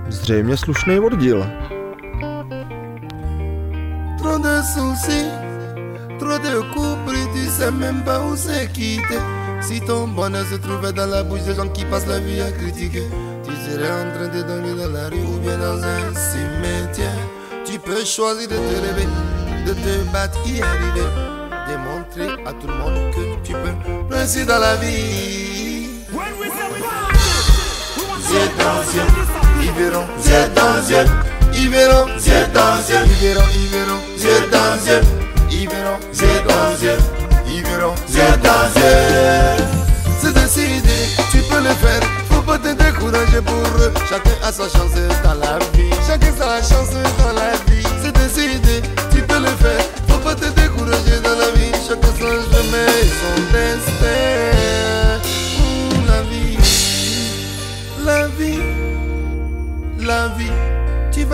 Zřejmě 0.09 0.57
slušný 0.57 0.99
oddíl. 0.99 1.45
De. 4.39 4.55
Si 9.61 9.81
ton 9.81 10.07
bonheur 10.07 10.45
se 10.45 10.57
trouvait 10.57 10.93
dans 10.93 11.07
la 11.07 11.23
bouche 11.23 11.41
des 11.41 11.55
gens 11.55 11.67
qui 11.69 11.85
passent 11.85 12.07
la 12.07 12.19
vie 12.19 12.39
à 12.39 12.51
critiquer, 12.51 13.09
tu 13.43 13.51
serais 13.65 13.89
en 13.89 14.11
train 14.13 14.27
de 14.27 14.43
dormir 14.43 14.75
dans 14.75 14.91
la 14.93 15.09
rue 15.09 15.25
ou 15.25 15.39
bien 15.39 15.57
dans 15.57 15.83
un 15.83 16.13
cimetière. 16.13 17.17
Tu 17.65 17.79
peux 17.79 18.05
choisir 18.05 18.47
de 18.47 18.55
te 18.55 18.75
lever, 18.85 19.07
de 19.65 19.73
te 19.73 20.03
battre, 20.13 20.37
y 20.45 20.61
arriver, 20.61 21.09
démontrer 21.67 22.29
à 22.45 22.53
tout 22.53 22.67
le 22.67 22.75
monde 22.75 23.11
que 23.15 23.34
Ainsi 24.11 24.45
dans 24.45 24.59
la 24.59 24.75
vie. 24.77 25.87
Yeux 28.31 28.49
dans 28.57 28.81
yeux, 28.93 29.09
ils 29.61 29.71
verront. 29.71 30.07
Yeux 30.25 30.47
dans 30.55 30.89
yeux, 30.89 31.05
ils 31.53 31.69
verront. 31.69 32.07
Yeux 32.17 32.47
dans 32.51 32.75
yeux, 32.87 33.05
ils 33.11 33.29
verront. 33.29 33.61
Ils 34.11 34.27
verront. 34.27 34.49
Dans 34.51 34.85
yeux, 34.85 35.01
ils 35.51 35.67
verront. 35.69 35.99
Yeux 36.13 36.41
dans 36.43 36.81
yeux. 36.81 36.97
ils 37.47 37.63
verront. 37.63 37.95
C'est 38.07 38.41
dansé, 38.41 38.81
c'est 40.19 40.33
décidé, 40.33 40.89
tu 41.31 41.37
peux 41.49 41.61
le 41.61 41.73
faire. 41.75 42.01
Faut 42.29 42.41
pas 42.41 42.57
te 42.57 42.73
décourager 42.73 43.41
pour 43.41 43.81
eux. 43.81 43.93
Chacun 44.09 44.31
a 44.43 44.51
sa 44.51 44.63
chance 44.63 44.95
dans 45.23 45.33
la 45.33 45.59
vie. 45.73 45.89
Chacun 46.07 46.31
sa 46.37 46.57
chance 46.61 46.91
dans 46.91 47.33
la 47.33 47.51
vie. 47.51 47.64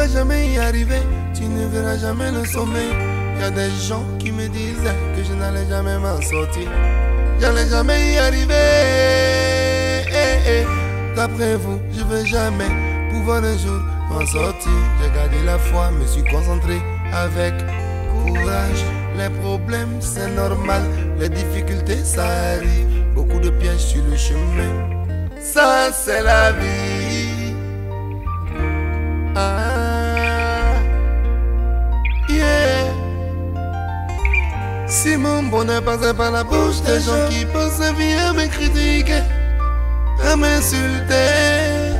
Jamais 0.08 0.54
y 0.54 0.58
arriver, 0.58 1.04
tu 1.34 1.44
ne 1.44 1.68
verras 1.68 1.98
jamais 1.98 2.32
le 2.32 2.46
sommet. 2.46 2.90
Y 3.40 3.44
a 3.44 3.50
des 3.50 3.70
gens 3.88 4.06
qui 4.20 4.32
me 4.32 4.48
disaient 4.48 5.00
que 5.16 5.24
je 5.24 5.34
n'allais 5.34 5.68
jamais 5.68 5.98
m'en 5.98 6.22
sortir. 6.22 6.70
J'allais 7.40 7.68
jamais 7.68 8.14
y 8.14 8.18
arriver. 8.18 8.54
Eh. 10.48 10.66
D'après 11.16 11.56
vous, 11.56 11.80
je 11.92 12.04
vais 12.04 12.26
jamais 12.26 12.70
pouvoir 13.12 13.44
un 13.44 13.58
jour 13.58 13.82
m'en 14.10 14.26
sortir. 14.26 14.72
J'ai 15.02 15.10
gardé 15.16 15.44
la 15.46 15.58
foi, 15.58 15.92
me 15.92 16.06
suis 16.06 16.24
concentré 16.24 16.82
avec 17.14 17.54
courage. 18.12 18.84
Les 19.18 19.30
problèmes, 19.42 19.98
c'est 20.00 20.30
normal. 20.36 20.84
Les 21.20 21.30
difficultés, 21.30 22.04
ça 22.04 22.26
arrive. 22.56 22.88
Beaucoup 23.14 23.40
de 23.40 23.50
pièges 23.50 23.80
sur 23.80 24.04
le 24.04 24.16
chemin. 24.16 24.72
Ça, 25.42 25.92
c'est 25.92 26.24
la 26.24 26.52
vie. 26.54 27.01
Bonheur 35.52 35.84
passait 35.84 36.14
par 36.14 36.32
la 36.32 36.44
bouche 36.44 36.82
des 36.82 37.02
gens 37.02 37.28
qui 37.30 37.46
pensaient 37.46 37.94
bien 37.94 38.32
me 38.34 38.48
critiquer, 38.48 39.22
à 40.24 40.36
m'insulter, 40.38 41.92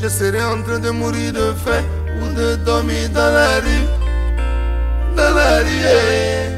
je 0.00 0.08
serais 0.08 0.44
en 0.44 0.62
train 0.62 0.78
de 0.78 0.90
mourir 0.90 1.32
de 1.32 1.52
faim 1.64 1.82
ou 2.20 2.34
de 2.38 2.56
dormir 2.64 3.10
dans 3.10 3.32
la 3.38 3.60
rue, 3.64 3.86
dans 5.16 5.34
la 5.34 5.58
rue. 5.58 6.52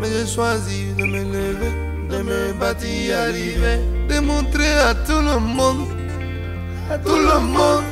Mais 0.00 0.08
j'ai 0.12 0.26
choisi 0.26 0.92
de 0.98 1.04
me 1.04 1.22
lever, 1.34 1.72
de 2.10 2.22
me 2.22 2.52
battre, 2.60 2.84
y 2.84 3.10
arriver, 3.10 3.78
de 4.10 4.20
montrer 4.20 4.72
à 4.90 4.94
tout 4.94 5.22
le 5.30 5.38
monde, 5.40 5.88
à 6.90 6.98
tout 6.98 7.16
le 7.16 7.38
monde, 7.40 7.84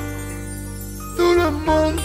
tout 1.16 1.34
le 1.42 1.50
monde. 1.66 2.00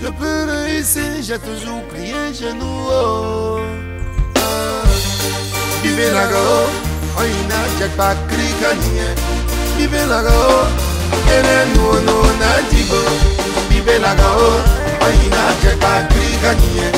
Je 0.00 0.08
peux 0.08 0.40
réussir, 0.50 1.12
j'ai 1.20 1.38
toujours 1.38 1.82
prié 1.90 2.34
genoux. 2.34 2.88
Oh. 2.90 3.71
Vive 5.94 6.10
la 6.10 6.26
go, 6.26 6.70
oina 7.20 7.58
jet 7.78 7.94
pa 7.98 8.14
krikanie. 8.28 9.08
Vive 9.76 10.06
la 10.06 10.22
go, 10.22 10.64
ene 11.34 11.56
no 11.74 12.00
no 12.06 12.16
na 12.40 12.48
jigo. 12.70 13.02
Vive 13.68 13.98
la 13.98 14.14
go, 14.14 14.30
oina 15.04 15.42
jet 15.60 15.78
pa 15.80 15.92
krikanie. 16.08 16.88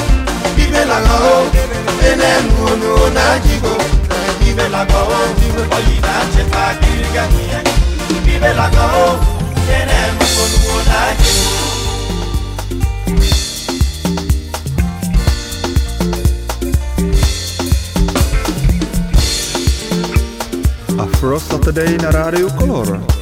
Vive 0.55 0.85
la 0.87 1.01
go, 1.01 1.51
ene 2.07 2.31
no 2.47 2.77
no 2.83 3.09
na 3.17 3.27
jigo. 3.45 3.75
Vive 4.39 4.69
la 4.69 4.85
go, 4.85 5.03
oina 5.77 6.15
jet 6.37 6.49
pa 6.53 6.65
krikanie. 6.79 7.59
Vive 8.25 8.55
la 8.55 8.69
go, 8.71 9.19
ene 9.77 10.01
no 10.21 10.31
no 10.55 10.75
na 10.87 11.01
jigo. 11.19 11.64
Afro 21.25 21.41
Saturday 21.41 21.97
na 21.97 22.11
rádiu 22.11 22.51
Color. 22.51 23.14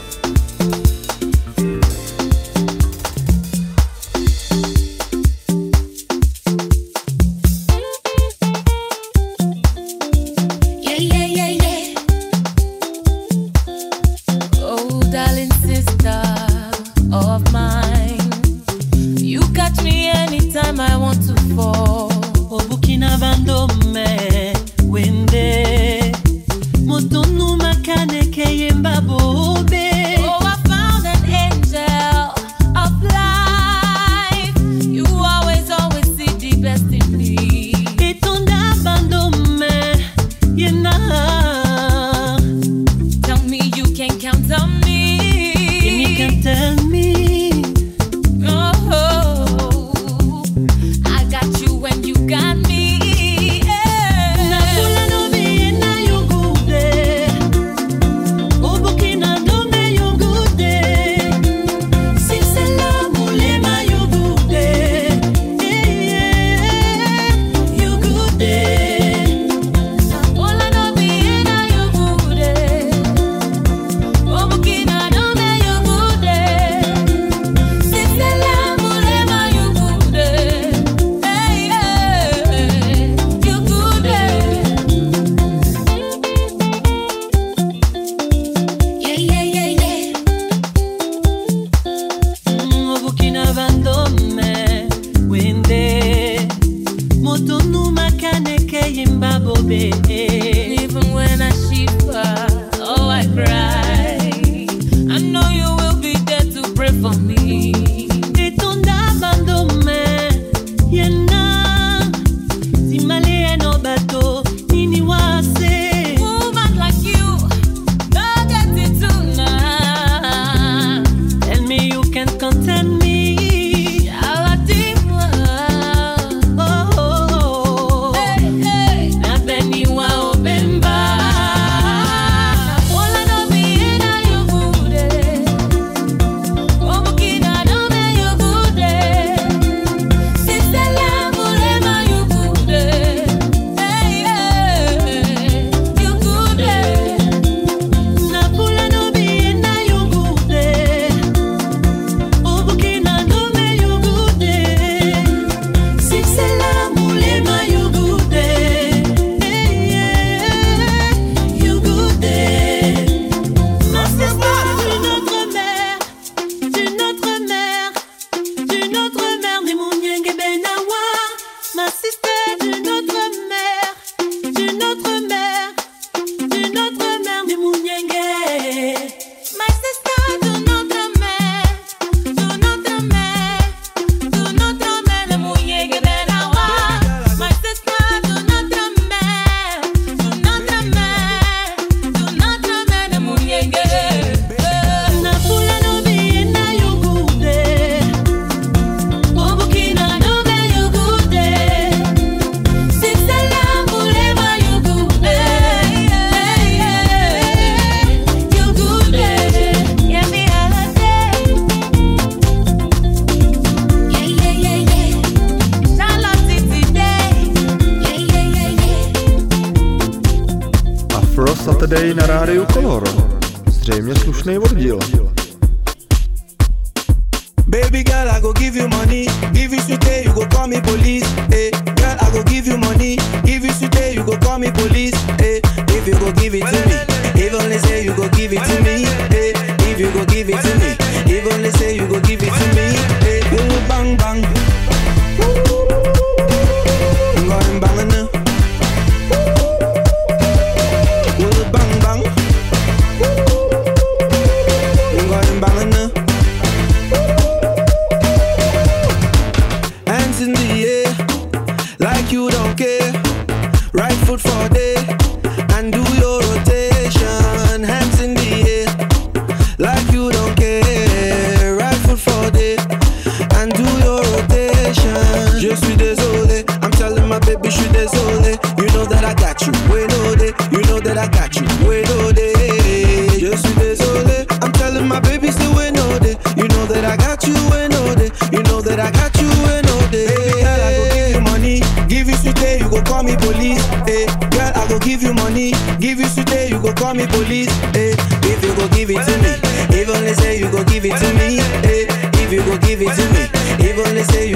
got 287.43 287.49
you 287.49 287.71
when 287.71 287.95
all 287.95 288.15
day. 288.15 288.31
You 288.53 288.63
know 288.65 288.81
that 288.83 289.01
I 289.01 289.11
got 289.11 289.35
you 289.41 289.49
when 289.67 289.87
all 289.91 290.07
day. 290.11 290.27
baby. 290.27 290.63
girl, 290.63 290.81
I 290.81 290.95
go 290.95 291.09
give 291.11 291.33
you 291.35 291.41
money, 291.43 291.81
give 292.09 292.29
you 292.29 292.37
sweet 292.37 292.57
day, 292.57 292.79
you 292.79 292.89
go 292.91 293.03
call 293.03 293.23
me 293.23 293.37
police. 293.37 293.83
Hey, 294.07 294.27
girl, 294.51 294.71
I 294.75 294.87
go 294.89 294.99
give 294.99 295.23
you 295.23 295.35
money, 295.35 295.73
give 295.99 296.19
you 296.21 296.27
sweet 296.27 296.47
day, 296.47 296.69
you 296.69 296.81
go 296.81 296.93
call 296.93 297.15
me 297.15 297.27
police. 297.27 297.71
Hey, 297.91 298.15
if 298.47 298.63
you 298.63 298.75
go 298.77 298.87
give 298.95 299.11
it 299.11 299.23
to 299.27 299.35
me, 299.43 299.53
even 299.99 300.23
they 300.23 300.35
say 300.35 300.59
you 300.59 300.71
go 300.71 300.85
give 300.85 301.05
it 301.05 301.17
to 301.19 301.29
me. 301.35 301.59
Hey, 301.83 302.07
if 302.43 302.53
you 302.53 302.63
go 302.63 302.79
give 302.79 303.03
it 303.03 303.11
to 303.11 303.25
me, 303.35 303.45
even 303.89 304.15
they 304.15 304.25
say 304.25 304.49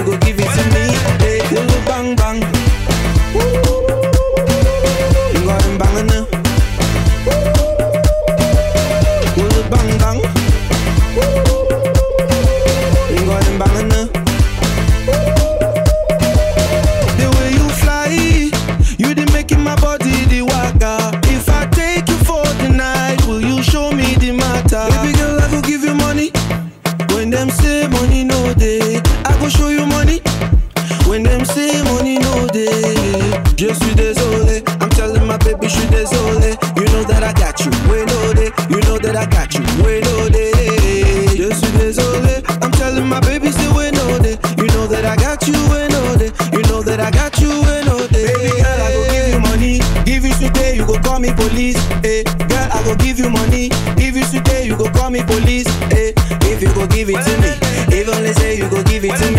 call 55.06 55.12
me 55.12 55.22
police, 55.22 55.68
hey. 55.92 56.12
If 56.50 56.60
you 56.60 56.68
go 56.74 56.84
give 56.88 57.08
it 57.08 57.22
to 57.24 57.40
me, 57.40 57.96
if 57.96 58.08
only 58.08 58.32
say 58.34 58.56
you 58.56 58.68
go 58.68 58.82
give 58.82 59.04
it 59.04 59.16
to 59.16 59.30
me. 59.30 59.35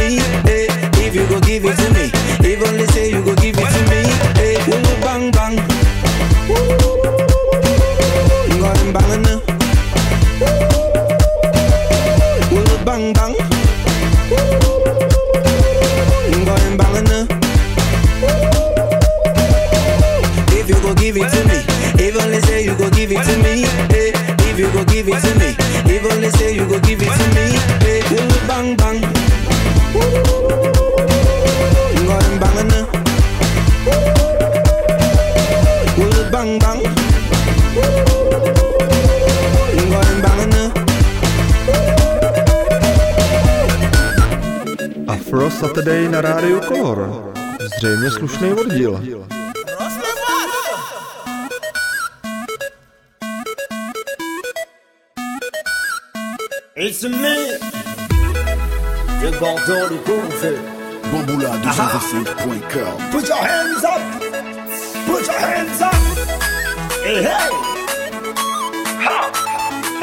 na 46.17 46.21
rádiu 46.21 46.61
Kolor. 46.61 47.33
Zřejmě 47.77 48.11
slušný 48.11 48.53
oddíl. 48.53 48.99
It's 56.75 57.03
me, 57.03 57.37
le 59.21 59.31
bandeur 59.39 59.89
de 59.89 59.97
Corvée. 59.97 60.59
Bamboula225.com 61.11 62.97
Put 63.11 63.27
your 63.27 63.41
hands 63.49 63.83
up, 63.83 64.01
put 65.07 65.27
your 65.27 65.39
hands 65.39 65.81
up. 65.81 65.95
Hey, 67.03 67.23
hey. 67.23 67.49
Ha. 69.05 69.31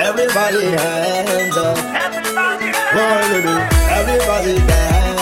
Everybody 0.09 0.65
hands 0.77 1.57
up. 1.57 1.79
Everybody 2.07 2.69
hands 2.73 3.47
up. 3.47 3.73
Everybody 3.99 4.55
hands 4.59 5.09
up. 5.09 5.14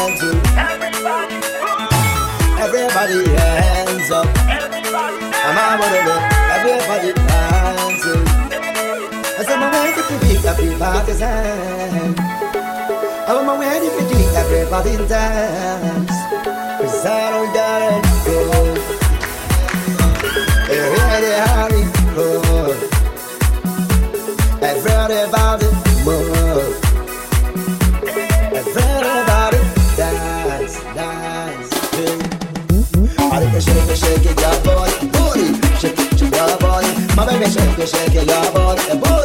Everybody 3.02 3.34
hands 3.34 4.10
up. 4.12 4.26
Everybody 4.46 5.16
I'm 5.42 5.58
out 5.58 5.82
of 5.82 6.06
love. 6.06 6.22
Everybody 6.54 7.10
dancing. 7.18 8.26
I 9.38 9.42
said, 9.42 9.58
my 9.58 9.66
way 9.74 9.90
to 9.96 10.02
predict 10.06 10.44
everybody's 10.44 11.18
hand. 11.18 12.14
I'm 13.26 13.44
my 13.44 13.58
way 13.58 13.80
to 13.82 13.90
predict 13.90 14.34
everybody 14.36 14.94
dance. 15.08 16.16
Cause 16.78 17.04
I 17.04 17.30
don't 17.32 17.52
gotta 17.52 17.90
go. 18.24 18.38
Everybody, 20.70 21.30
hurry, 21.50 21.82
go. 22.14 22.28
Everybody. 24.62 25.41
shake 37.50 37.78
it, 37.78 37.88
shake 37.88 38.14
it, 38.14 38.28
your 38.88 38.96
body. 38.96 39.21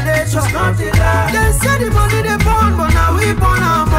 nature. 0.00 0.40
They 1.32 1.52
say 1.52 1.76
the 1.78 1.90
money 1.92 2.22
they 2.22 2.36
burn, 2.44 2.76
but 2.76 2.90
now 2.94 3.16
we 3.16 3.32
burn 3.34 3.60
them. 3.60 3.91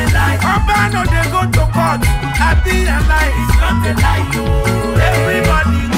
a 0.00 0.06
lie. 0.14 0.38
Oba 0.52 0.76
go 1.30 1.40
to 1.56 1.64
court. 1.72 2.02
Happy 2.36 2.86
and 2.88 3.06
lie. 3.08 3.32
It's 3.40 3.56
not 3.60 3.84
a. 3.84 4.22
Oh. 4.34 5.06
Everybody 5.08 5.89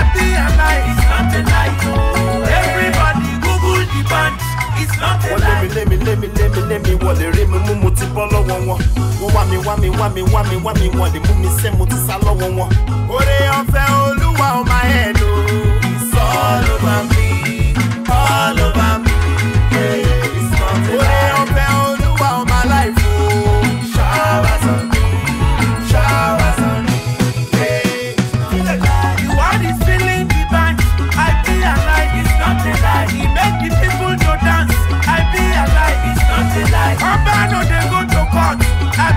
happy 0.00 0.26
and 0.42 0.54
life 0.56 0.86
is 0.92 1.00
not 1.12 1.28
a 1.36 1.40
life. 1.52 1.78
Everybody 2.60 3.30
Google 3.44 3.84
the 3.92 4.00
band. 4.10 4.34
It's 4.80 4.96
not 5.02 5.20
a 5.24 5.38
night. 5.38 5.68
Wọ́n 5.68 5.74
lé 5.76 5.82
mi 5.90 5.96
lé 6.06 6.12
mi 6.20 6.28
lé 6.36 6.46
mi 6.52 6.60
lé 6.70 6.76
mi 6.78 6.78
lé 6.78 6.78
me. 6.84 6.92
wọ́n 7.04 7.14
lè 7.20 7.26
rí 7.36 7.44
mi 7.50 7.90
ti 7.96 8.04
bọ́ 8.14 8.24
lọ́wọ́ 8.32 8.58
wọn. 8.68 8.78
Wọ́n 9.20 9.30
wá 9.34 9.42
mi 9.50 9.56
wá 9.66 9.74
mi 9.82 9.88
wá 9.98 10.06
mi 10.14 10.22
wá 10.32 10.40
mi 10.48 10.56
wá 10.64 10.72
mi 10.80 10.86
wọ́n 10.98 11.10
lè 11.14 11.18
mú 11.26 11.32
mi 11.42 11.48
mo 11.78 11.84
ti 11.90 11.96
sá 12.06 12.14
lọ́wọ́ 12.24 12.48
wọn. 12.58 12.68
Oore 13.12 13.36
ọ̀fẹ́ 13.58 13.84
Olúwa 14.04 14.46
ọmọ 14.60 14.76
ẹ̀ 15.00 15.08
lò. 15.20 15.28
It's 15.90 16.14
all 16.22 16.64
over 16.74 17.00
me, 17.10 17.26
all 18.18 18.58
over 18.66 18.92
me, 19.04 19.14
yeah, 19.72 20.36
it's 20.38 20.50
not 20.58 20.86
a 20.88 20.96
night. 20.96 21.19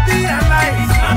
a 0.04 1.14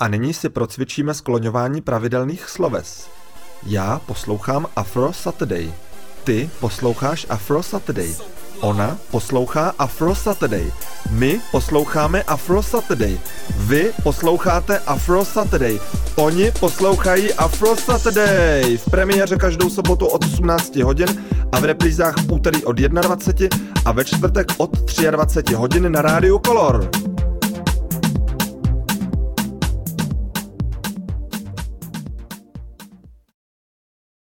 A 0.00 0.08
nyní 0.08 0.34
si 0.34 0.48
procvičíme 0.48 1.14
skloňování 1.14 1.80
pravidelných 1.80 2.48
sloves. 2.48 3.10
Já 3.66 4.00
poslouchám 4.06 4.66
Afro 4.76 5.12
Saturday. 5.12 5.72
Ty 6.24 6.50
posloucháš 6.60 7.26
Afro 7.28 7.62
Saturday. 7.62 8.41
Ona 8.62 8.98
poslouchá 9.10 9.74
Afro 9.78 10.14
Saturday. 10.14 10.72
My 11.10 11.40
posloucháme 11.50 12.22
Afro 12.22 12.62
Saturday. 12.62 13.18
Vy 13.56 13.92
posloucháte 14.02 14.78
Afro 14.78 15.24
Saturday. 15.24 15.80
Oni 16.16 16.50
poslouchají 16.60 17.32
Afro 17.32 17.76
Saturday. 17.76 18.76
V 18.76 18.90
premiéře 18.90 19.36
každou 19.36 19.70
sobotu 19.70 20.06
od 20.06 20.24
18 20.24 20.76
hodin 20.76 21.08
a 21.52 21.60
v 21.60 21.64
reprízách 21.64 22.14
v 22.16 22.32
úterý 22.32 22.64
od 22.64 22.76
21 22.76 23.48
a 23.84 23.92
ve 23.92 24.04
čtvrtek 24.04 24.46
od 24.56 24.70
23 25.10 25.54
hodin 25.54 25.92
na 25.92 26.02
rádiu 26.02 26.40
Color. 26.46 27.11